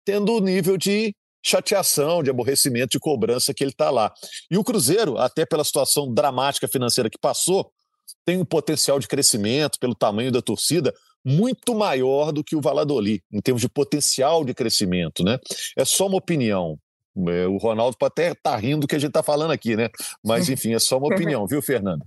tendo 0.04 0.32
o 0.32 0.40
nível 0.40 0.76
de 0.76 1.14
chateação, 1.42 2.22
de 2.22 2.30
aborrecimento, 2.30 2.92
de 2.92 2.98
cobrança 2.98 3.54
que 3.54 3.64
ele 3.64 3.70
está 3.70 3.90
lá. 3.90 4.12
E 4.50 4.58
o 4.58 4.64
Cruzeiro, 4.64 5.18
até 5.18 5.44
pela 5.46 5.64
situação 5.64 6.12
dramática 6.12 6.68
financeira 6.68 7.08
que 7.08 7.18
passou, 7.18 7.70
tem 8.24 8.38
um 8.38 8.44
potencial 8.44 8.98
de 8.98 9.08
crescimento 9.08 9.78
pelo 9.78 9.94
tamanho 9.94 10.30
da 10.30 10.42
torcida 10.42 10.92
muito 11.24 11.74
maior 11.74 12.32
do 12.32 12.42
que 12.42 12.56
o 12.56 12.60
Valladolid, 12.60 13.22
em 13.30 13.40
termos 13.40 13.60
de 13.60 13.68
potencial 13.68 14.44
de 14.44 14.54
crescimento, 14.54 15.22
né? 15.22 15.38
É 15.76 15.84
só 15.84 16.06
uma 16.06 16.16
opinião. 16.16 16.78
É, 17.28 17.46
o 17.46 17.58
Ronaldo 17.58 17.96
pode 17.98 18.12
até 18.12 18.32
estar 18.32 18.52
tá 18.52 18.56
rindo 18.56 18.80
do 18.80 18.86
que 18.86 18.96
a 18.96 18.98
gente 18.98 19.10
está 19.10 19.22
falando 19.22 19.50
aqui, 19.50 19.76
né? 19.76 19.90
Mas, 20.24 20.48
enfim, 20.48 20.74
é 20.74 20.78
só 20.78 20.98
uma 20.98 21.14
opinião, 21.14 21.46
viu, 21.46 21.60
Fernanda? 21.60 22.06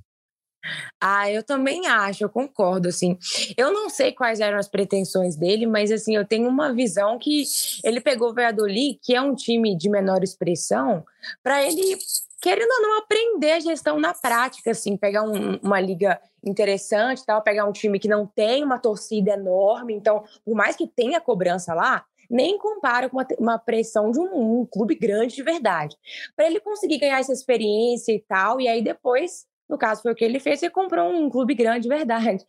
Ah, 0.99 1.29
eu 1.29 1.43
também 1.43 1.87
acho, 1.87 2.23
eu 2.23 2.29
concordo, 2.29 2.87
assim. 2.87 3.17
Eu 3.57 3.71
não 3.71 3.89
sei 3.89 4.11
quais 4.11 4.39
eram 4.39 4.57
as 4.57 4.67
pretensões 4.67 5.35
dele, 5.35 5.65
mas, 5.65 5.91
assim, 5.91 6.15
eu 6.15 6.25
tenho 6.25 6.47
uma 6.47 6.73
visão 6.73 7.19
que 7.19 7.43
ele 7.83 7.99
pegou 7.99 8.29
o 8.29 8.33
Valladolid, 8.33 8.99
que 9.01 9.13
é 9.13 9.21
um 9.21 9.35
time 9.35 9.77
de 9.77 9.89
menor 9.89 10.23
expressão, 10.23 11.03
para 11.41 11.61
ele, 11.63 11.97
querendo 12.41 12.71
ou 12.71 12.81
não, 12.81 12.97
aprender 12.99 13.51
a 13.51 13.59
gestão 13.59 13.99
na 13.99 14.13
prática, 14.13 14.71
assim, 14.71 14.95
pegar 14.95 15.23
um, 15.23 15.57
uma 15.57 15.79
liga 15.79 16.19
interessante, 16.45 17.25
tal, 17.25 17.41
pegar 17.41 17.65
um 17.65 17.71
time 17.71 17.99
que 17.99 18.07
não 18.07 18.25
tem 18.25 18.63
uma 18.63 18.79
torcida 18.79 19.31
enorme, 19.31 19.93
então, 19.93 20.23
por 20.45 20.55
mais 20.55 20.75
que 20.75 20.87
tenha 20.87 21.21
cobrança 21.21 21.73
lá, 21.73 22.05
nem 22.29 22.57
compara 22.57 23.09
com 23.09 23.17
uma, 23.17 23.27
uma 23.37 23.59
pressão 23.59 24.11
de 24.11 24.19
um, 24.19 24.61
um, 24.61 24.65
clube 24.65 24.95
grande 24.95 25.35
de 25.35 25.43
verdade. 25.43 25.95
Para 26.35 26.47
ele 26.47 26.59
conseguir 26.59 26.97
ganhar 26.97 27.19
essa 27.19 27.33
experiência 27.33 28.11
e 28.11 28.19
tal, 28.19 28.59
e 28.59 28.67
aí 28.67 28.81
depois, 28.81 29.45
no 29.73 29.77
caso 29.77 30.01
foi 30.01 30.11
o 30.11 30.15
que 30.15 30.23
ele 30.23 30.39
fez, 30.39 30.61
ele 30.61 30.71
comprou 30.71 31.09
um 31.09 31.29
clube 31.29 31.53
grande 31.53 31.81
de 31.81 31.89
verdade. 31.93 32.45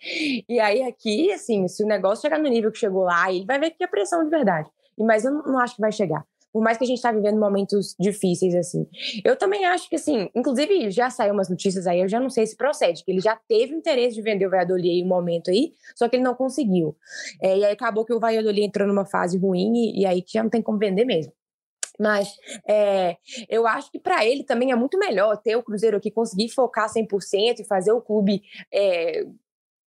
E 0.49 0.61
aí 0.61 0.83
aqui, 0.83 1.33
assim, 1.33 1.67
se 1.67 1.83
o 1.83 1.87
negócio 1.87 2.23
chegar 2.23 2.39
no 2.39 2.49
nível 2.49 2.71
que 2.71 2.79
chegou 2.79 3.05
lá, 3.05 3.33
ele 3.33 3.45
vai 3.45 3.59
ver 3.59 3.71
que 3.71 3.83
é 3.83 3.87
pressão 3.87 4.23
de 4.23 4.31
verdade. 4.31 4.71
Mas 4.99 5.25
eu 5.25 5.33
não, 5.33 5.43
não 5.43 5.59
acho 5.59 5.75
que 5.75 5.81
vai 5.81 5.91
chegar 5.91 6.25
por 6.53 6.63
mais 6.63 6.79
que 6.79 6.85
a 6.85 6.87
gente 6.87 6.99
está 6.99 7.11
vivendo 7.11 7.37
momentos 7.37 7.97
difíceis 7.99 8.55
assim. 8.55 8.87
Eu 9.25 9.35
também 9.35 9.65
acho 9.65 9.89
que 9.89 9.97
assim, 9.97 10.31
inclusive 10.37 10.89
já 10.89 11.11
saiu 11.11 11.35
umas 11.35 11.51
notícias 11.51 11.85
aí, 11.85 12.01
eu 12.01 12.09
já 12.09 12.21
não 12.21 12.31
sei 12.31 12.47
se 12.47 12.57
procede, 12.57 13.05
que 13.05 13.11
ele 13.11 13.21
já 13.21 13.37
teve 13.49 13.75
interesse 13.75 14.15
de 14.15 14.23
vender 14.23 14.47
o 14.47 14.51
Valladolid 14.51 15.01
em 15.01 15.05
um 15.05 15.09
momento 15.09 15.51
aí, 15.51 15.73
só 15.97 16.09
que 16.09 16.15
ele 16.15 16.23
não 16.23 16.37
conseguiu. 16.37 16.97
É, 17.43 17.59
e 17.59 17.65
aí 17.65 17.73
acabou 17.73 18.05
que 18.05 18.15
o 18.15 18.21
Valladolid 18.21 18.63
entrou 18.67 18.87
numa 18.87 19.05
fase 19.05 19.37
ruim 19.37 19.73
e, 19.75 20.03
e 20.03 20.07
aí 20.07 20.23
já 20.29 20.45
não 20.45 20.51
tem 20.51 20.63
como 20.63 20.79
vender 20.79 21.05
mesmo. 21.05 21.33
Mas 21.99 22.29
é, 22.67 23.17
eu 23.49 23.67
acho 23.67 23.91
que 23.91 23.99
para 23.99 24.25
ele 24.25 24.43
também 24.43 24.73
é 24.73 24.77
muito 24.77 24.99
melhor 24.99 25.37
ter 25.37 25.57
o 25.57 25.63
Cruzeiro 25.63 25.97
aqui, 25.97 26.11
conseguir 26.11 26.49
focar 26.49 26.89
100% 26.89 27.61
e 27.61 27.65
fazer 27.65 27.93
o 27.93 28.01
clube 28.01 28.43
é, 28.73 29.25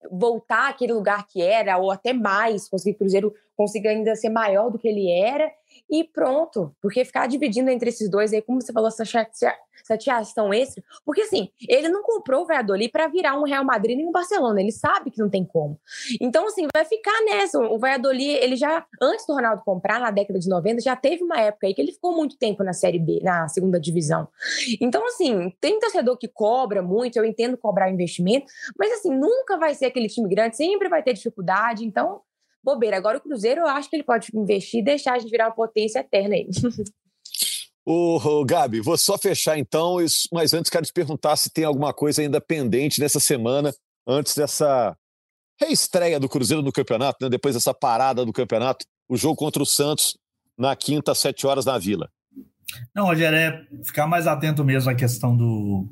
voltar 0.09 0.69
àquele 0.69 0.93
lugar 0.93 1.27
que 1.27 1.41
era, 1.41 1.77
ou 1.77 1.91
até 1.91 2.13
mais, 2.13 2.67
conseguir 2.67 2.95
o 2.95 2.99
Cruzeiro 2.99 3.33
consiga 3.55 3.89
ainda 3.89 4.15
ser 4.15 4.29
maior 4.29 4.71
do 4.71 4.79
que 4.79 4.87
ele 4.87 5.11
era 5.11 5.51
e 5.89 6.03
pronto. 6.03 6.75
Porque 6.81 7.03
ficar 7.05 7.27
dividindo 7.27 7.69
entre 7.69 7.89
esses 7.89 8.09
dois 8.09 8.33
aí, 8.33 8.41
como 8.41 8.61
você 8.61 8.71
falou, 8.71 8.87
essa 8.87 9.03
chateação 9.05 10.53
extra. 10.53 10.83
Porque 11.05 11.21
assim, 11.21 11.49
ele 11.67 11.89
não 11.89 12.01
comprou 12.03 12.43
o 12.43 12.45
Valladolid 12.45 12.89
para 12.91 13.07
virar 13.07 13.37
um 13.37 13.43
Real 13.43 13.65
Madrid 13.65 13.97
nem 13.97 14.07
um 14.07 14.11
Barcelona. 14.11 14.61
Ele 14.61 14.71
sabe 14.71 15.11
que 15.11 15.19
não 15.19 15.29
tem 15.29 15.43
como. 15.43 15.79
Então, 16.19 16.47
assim, 16.47 16.67
vai 16.73 16.85
ficar 16.85 17.19
nessa. 17.25 17.59
O 17.59 17.77
Valladolid, 17.77 18.29
ele 18.29 18.55
já, 18.55 18.85
antes 19.01 19.25
do 19.25 19.33
Ronaldo 19.33 19.63
comprar, 19.65 19.99
na 19.99 20.11
década 20.11 20.39
de 20.39 20.47
90, 20.47 20.81
já 20.81 20.95
teve 20.95 21.23
uma 21.23 21.39
época 21.39 21.67
aí 21.67 21.73
que 21.73 21.81
ele 21.81 21.91
ficou 21.91 22.15
muito 22.15 22.37
tempo 22.37 22.63
na 22.63 22.73
Série 22.73 22.99
B, 22.99 23.19
na 23.21 23.47
segunda 23.47 23.79
divisão. 23.79 24.27
Então, 24.79 25.05
assim, 25.05 25.53
tem 25.59 25.79
torcedor 25.79 26.17
que 26.17 26.27
cobra 26.27 26.81
muito, 26.81 27.17
eu 27.17 27.25
entendo 27.25 27.57
cobrar 27.57 27.89
investimento, 27.91 28.45
mas 28.77 28.91
assim, 28.93 29.13
nunca 29.13 29.57
vai 29.57 29.73
ser 29.73 29.85
aquele 29.85 30.07
time 30.07 30.29
grande, 30.29 30.55
sempre 30.55 30.87
vai 30.89 31.03
ter 31.03 31.13
dificuldade. 31.13 31.85
Então, 31.85 32.21
bobeira. 32.63 32.97
Agora 32.97 33.17
o 33.17 33.21
Cruzeiro, 33.21 33.61
eu 33.61 33.67
acho 33.67 33.89
que 33.89 33.95
ele 33.95 34.03
pode 34.03 34.27
investir 34.33 34.81
e 34.81 34.83
deixar 34.83 35.13
a 35.13 35.19
gente 35.19 35.29
virar 35.29 35.47
uma 35.47 35.55
potência 35.55 35.99
eterna 35.99 36.35
aí. 36.35 36.47
Ô, 37.83 38.45
Gabi, 38.45 38.79
vou 38.79 38.97
só 38.97 39.17
fechar 39.17 39.57
então, 39.57 39.97
mas 40.31 40.53
antes 40.53 40.69
quero 40.69 40.85
te 40.85 40.93
perguntar 40.93 41.35
se 41.35 41.49
tem 41.49 41.63
alguma 41.63 41.91
coisa 41.91 42.21
ainda 42.21 42.39
pendente 42.39 42.99
nessa 42.99 43.19
semana, 43.19 43.73
antes 44.07 44.35
dessa 44.35 44.95
reestreia 45.59 46.19
do 46.19 46.29
Cruzeiro 46.29 46.61
no 46.61 46.71
campeonato, 46.71 47.17
né? 47.21 47.29
depois 47.29 47.55
dessa 47.55 47.73
parada 47.73 48.23
do 48.23 48.31
campeonato, 48.31 48.85
o 49.09 49.17
jogo 49.17 49.35
contra 49.35 49.63
o 49.63 49.65
Santos 49.65 50.17
na 50.57 50.75
quinta, 50.75 51.11
às 51.11 51.17
sete 51.17 51.47
horas 51.47 51.65
na 51.65 51.77
Vila. 51.77 52.09
Não, 52.95 53.05
Rogério, 53.05 53.37
é 53.37 53.67
ficar 53.83 54.07
mais 54.07 54.27
atento 54.27 54.63
mesmo 54.63 54.89
à 54.89 54.95
questão 54.95 55.35
do, 55.35 55.89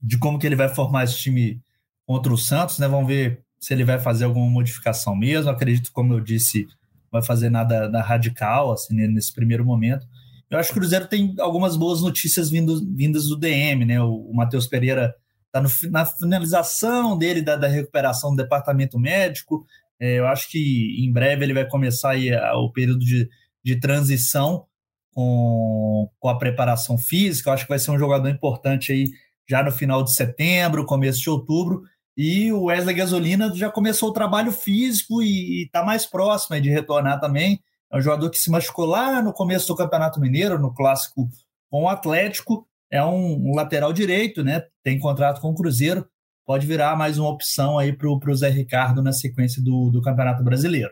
de 0.00 0.18
como 0.18 0.38
que 0.38 0.46
ele 0.46 0.56
vai 0.56 0.68
formar 0.68 1.04
esse 1.04 1.16
time 1.16 1.60
contra 2.06 2.32
o 2.32 2.38
Santos, 2.38 2.78
né? 2.78 2.86
Vamos 2.86 3.06
ver 3.06 3.42
se 3.60 3.74
ele 3.74 3.84
vai 3.84 3.98
fazer 3.98 4.24
alguma 4.24 4.48
modificação 4.48 5.14
mesmo. 5.14 5.50
Acredito, 5.50 5.92
como 5.92 6.14
eu 6.14 6.20
disse, 6.20 6.66
vai 7.12 7.22
fazer 7.22 7.50
nada, 7.50 7.82
nada 7.82 8.02
radical 8.02 8.72
assim, 8.72 8.94
nesse 8.94 9.32
primeiro 9.34 9.64
momento. 9.64 10.06
Eu 10.50 10.58
acho 10.58 10.72
que 10.72 10.78
o 10.78 10.80
Cruzeiro 10.80 11.06
tem 11.06 11.34
algumas 11.38 11.76
boas 11.76 12.00
notícias 12.00 12.50
vindo, 12.50 12.80
vindas 12.96 13.28
do 13.28 13.36
DM, 13.36 13.84
né? 13.84 14.00
O, 14.00 14.30
o 14.30 14.34
Matheus 14.34 14.66
Pereira 14.66 15.14
está 15.46 15.88
na 15.90 16.04
finalização 16.06 17.16
dele 17.16 17.42
da, 17.42 17.56
da, 17.56 17.68
recuperação 17.68 18.30
do 18.30 18.36
departamento 18.36 18.98
médico. 18.98 19.64
É, 20.00 20.18
eu 20.18 20.26
acho 20.26 20.48
que 20.50 20.96
em 20.98 21.12
breve 21.12 21.44
ele 21.44 21.54
vai 21.54 21.68
começar 21.68 22.10
aí 22.10 22.34
a, 22.34 22.56
o 22.56 22.72
período 22.72 23.00
de, 23.00 23.28
de 23.62 23.78
transição 23.78 24.64
com, 25.12 26.08
com 26.18 26.28
a 26.28 26.38
preparação 26.38 26.96
física. 26.96 27.50
Eu 27.50 27.54
acho 27.54 27.64
que 27.64 27.70
vai 27.70 27.78
ser 27.78 27.90
um 27.90 27.98
jogador 27.98 28.28
importante 28.28 28.92
aí 28.92 29.06
já 29.48 29.62
no 29.62 29.72
final 29.72 30.02
de 30.02 30.14
setembro, 30.14 30.86
começo 30.86 31.20
de 31.20 31.30
outubro. 31.30 31.82
E 32.16 32.52
o 32.52 32.64
Wesley 32.64 32.94
Gasolina 32.94 33.52
já 33.54 33.70
começou 33.70 34.10
o 34.10 34.12
trabalho 34.12 34.52
físico 34.52 35.22
e 35.22 35.64
está 35.64 35.84
mais 35.84 36.04
próximo 36.04 36.60
de 36.60 36.70
retornar 36.70 37.20
também. 37.20 37.60
É 37.92 37.98
um 37.98 38.00
jogador 38.00 38.30
que 38.30 38.38
se 38.38 38.50
machucou 38.50 38.84
lá 38.84 39.22
no 39.22 39.32
começo 39.32 39.66
do 39.66 39.76
Campeonato 39.76 40.20
Mineiro, 40.20 40.58
no 40.58 40.72
clássico 40.72 41.28
com 41.70 41.84
o 41.84 41.88
Atlético. 41.88 42.66
É 42.90 43.04
um, 43.04 43.54
lateral 43.54 43.92
direito, 43.92 44.42
né? 44.42 44.64
Tem 44.82 44.98
contrato 44.98 45.40
com 45.40 45.50
o 45.50 45.54
Cruzeiro. 45.54 46.06
Pode 46.44 46.66
virar 46.66 46.96
mais 46.96 47.18
uma 47.18 47.28
opção 47.28 47.78
aí 47.78 47.92
para 47.92 48.08
o 48.08 48.34
Zé 48.34 48.48
Ricardo 48.50 49.02
na 49.02 49.12
sequência 49.12 49.62
do, 49.62 49.90
do 49.90 50.02
Campeonato 50.02 50.42
Brasileiro. 50.42 50.90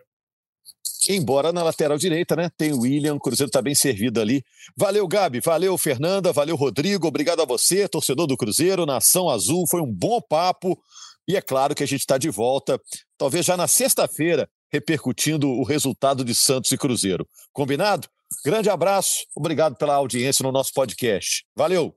Embora 1.08 1.52
na 1.52 1.62
lateral 1.62 1.96
direita, 1.96 2.36
né? 2.36 2.50
Tem 2.56 2.72
o 2.72 2.80
William, 2.80 3.14
o 3.14 3.20
Cruzeiro 3.20 3.48
está 3.48 3.62
bem 3.62 3.74
servido 3.74 4.20
ali. 4.20 4.44
Valeu, 4.76 5.06
Gabi, 5.08 5.40
valeu, 5.40 5.76
Fernanda, 5.78 6.32
valeu, 6.32 6.54
Rodrigo, 6.54 7.06
obrigado 7.06 7.40
a 7.40 7.46
você, 7.46 7.88
torcedor 7.88 8.26
do 8.26 8.36
Cruzeiro, 8.36 8.84
Nação 8.84 9.28
Azul, 9.28 9.66
foi 9.66 9.80
um 9.80 9.90
bom 9.90 10.20
papo. 10.20 10.78
E 11.28 11.36
é 11.36 11.42
claro 11.42 11.74
que 11.74 11.82
a 11.82 11.86
gente 11.86 12.00
está 12.00 12.16
de 12.16 12.30
volta, 12.30 12.80
talvez 13.18 13.44
já 13.44 13.54
na 13.54 13.68
sexta-feira, 13.68 14.48
repercutindo 14.72 15.48
o 15.50 15.62
resultado 15.62 16.24
de 16.24 16.34
Santos 16.34 16.72
e 16.72 16.78
Cruzeiro. 16.78 17.28
Combinado? 17.52 18.08
Grande 18.44 18.70
abraço, 18.70 19.26
obrigado 19.36 19.76
pela 19.76 19.94
audiência 19.94 20.42
no 20.42 20.50
nosso 20.50 20.72
podcast. 20.72 21.44
Valeu! 21.54 21.94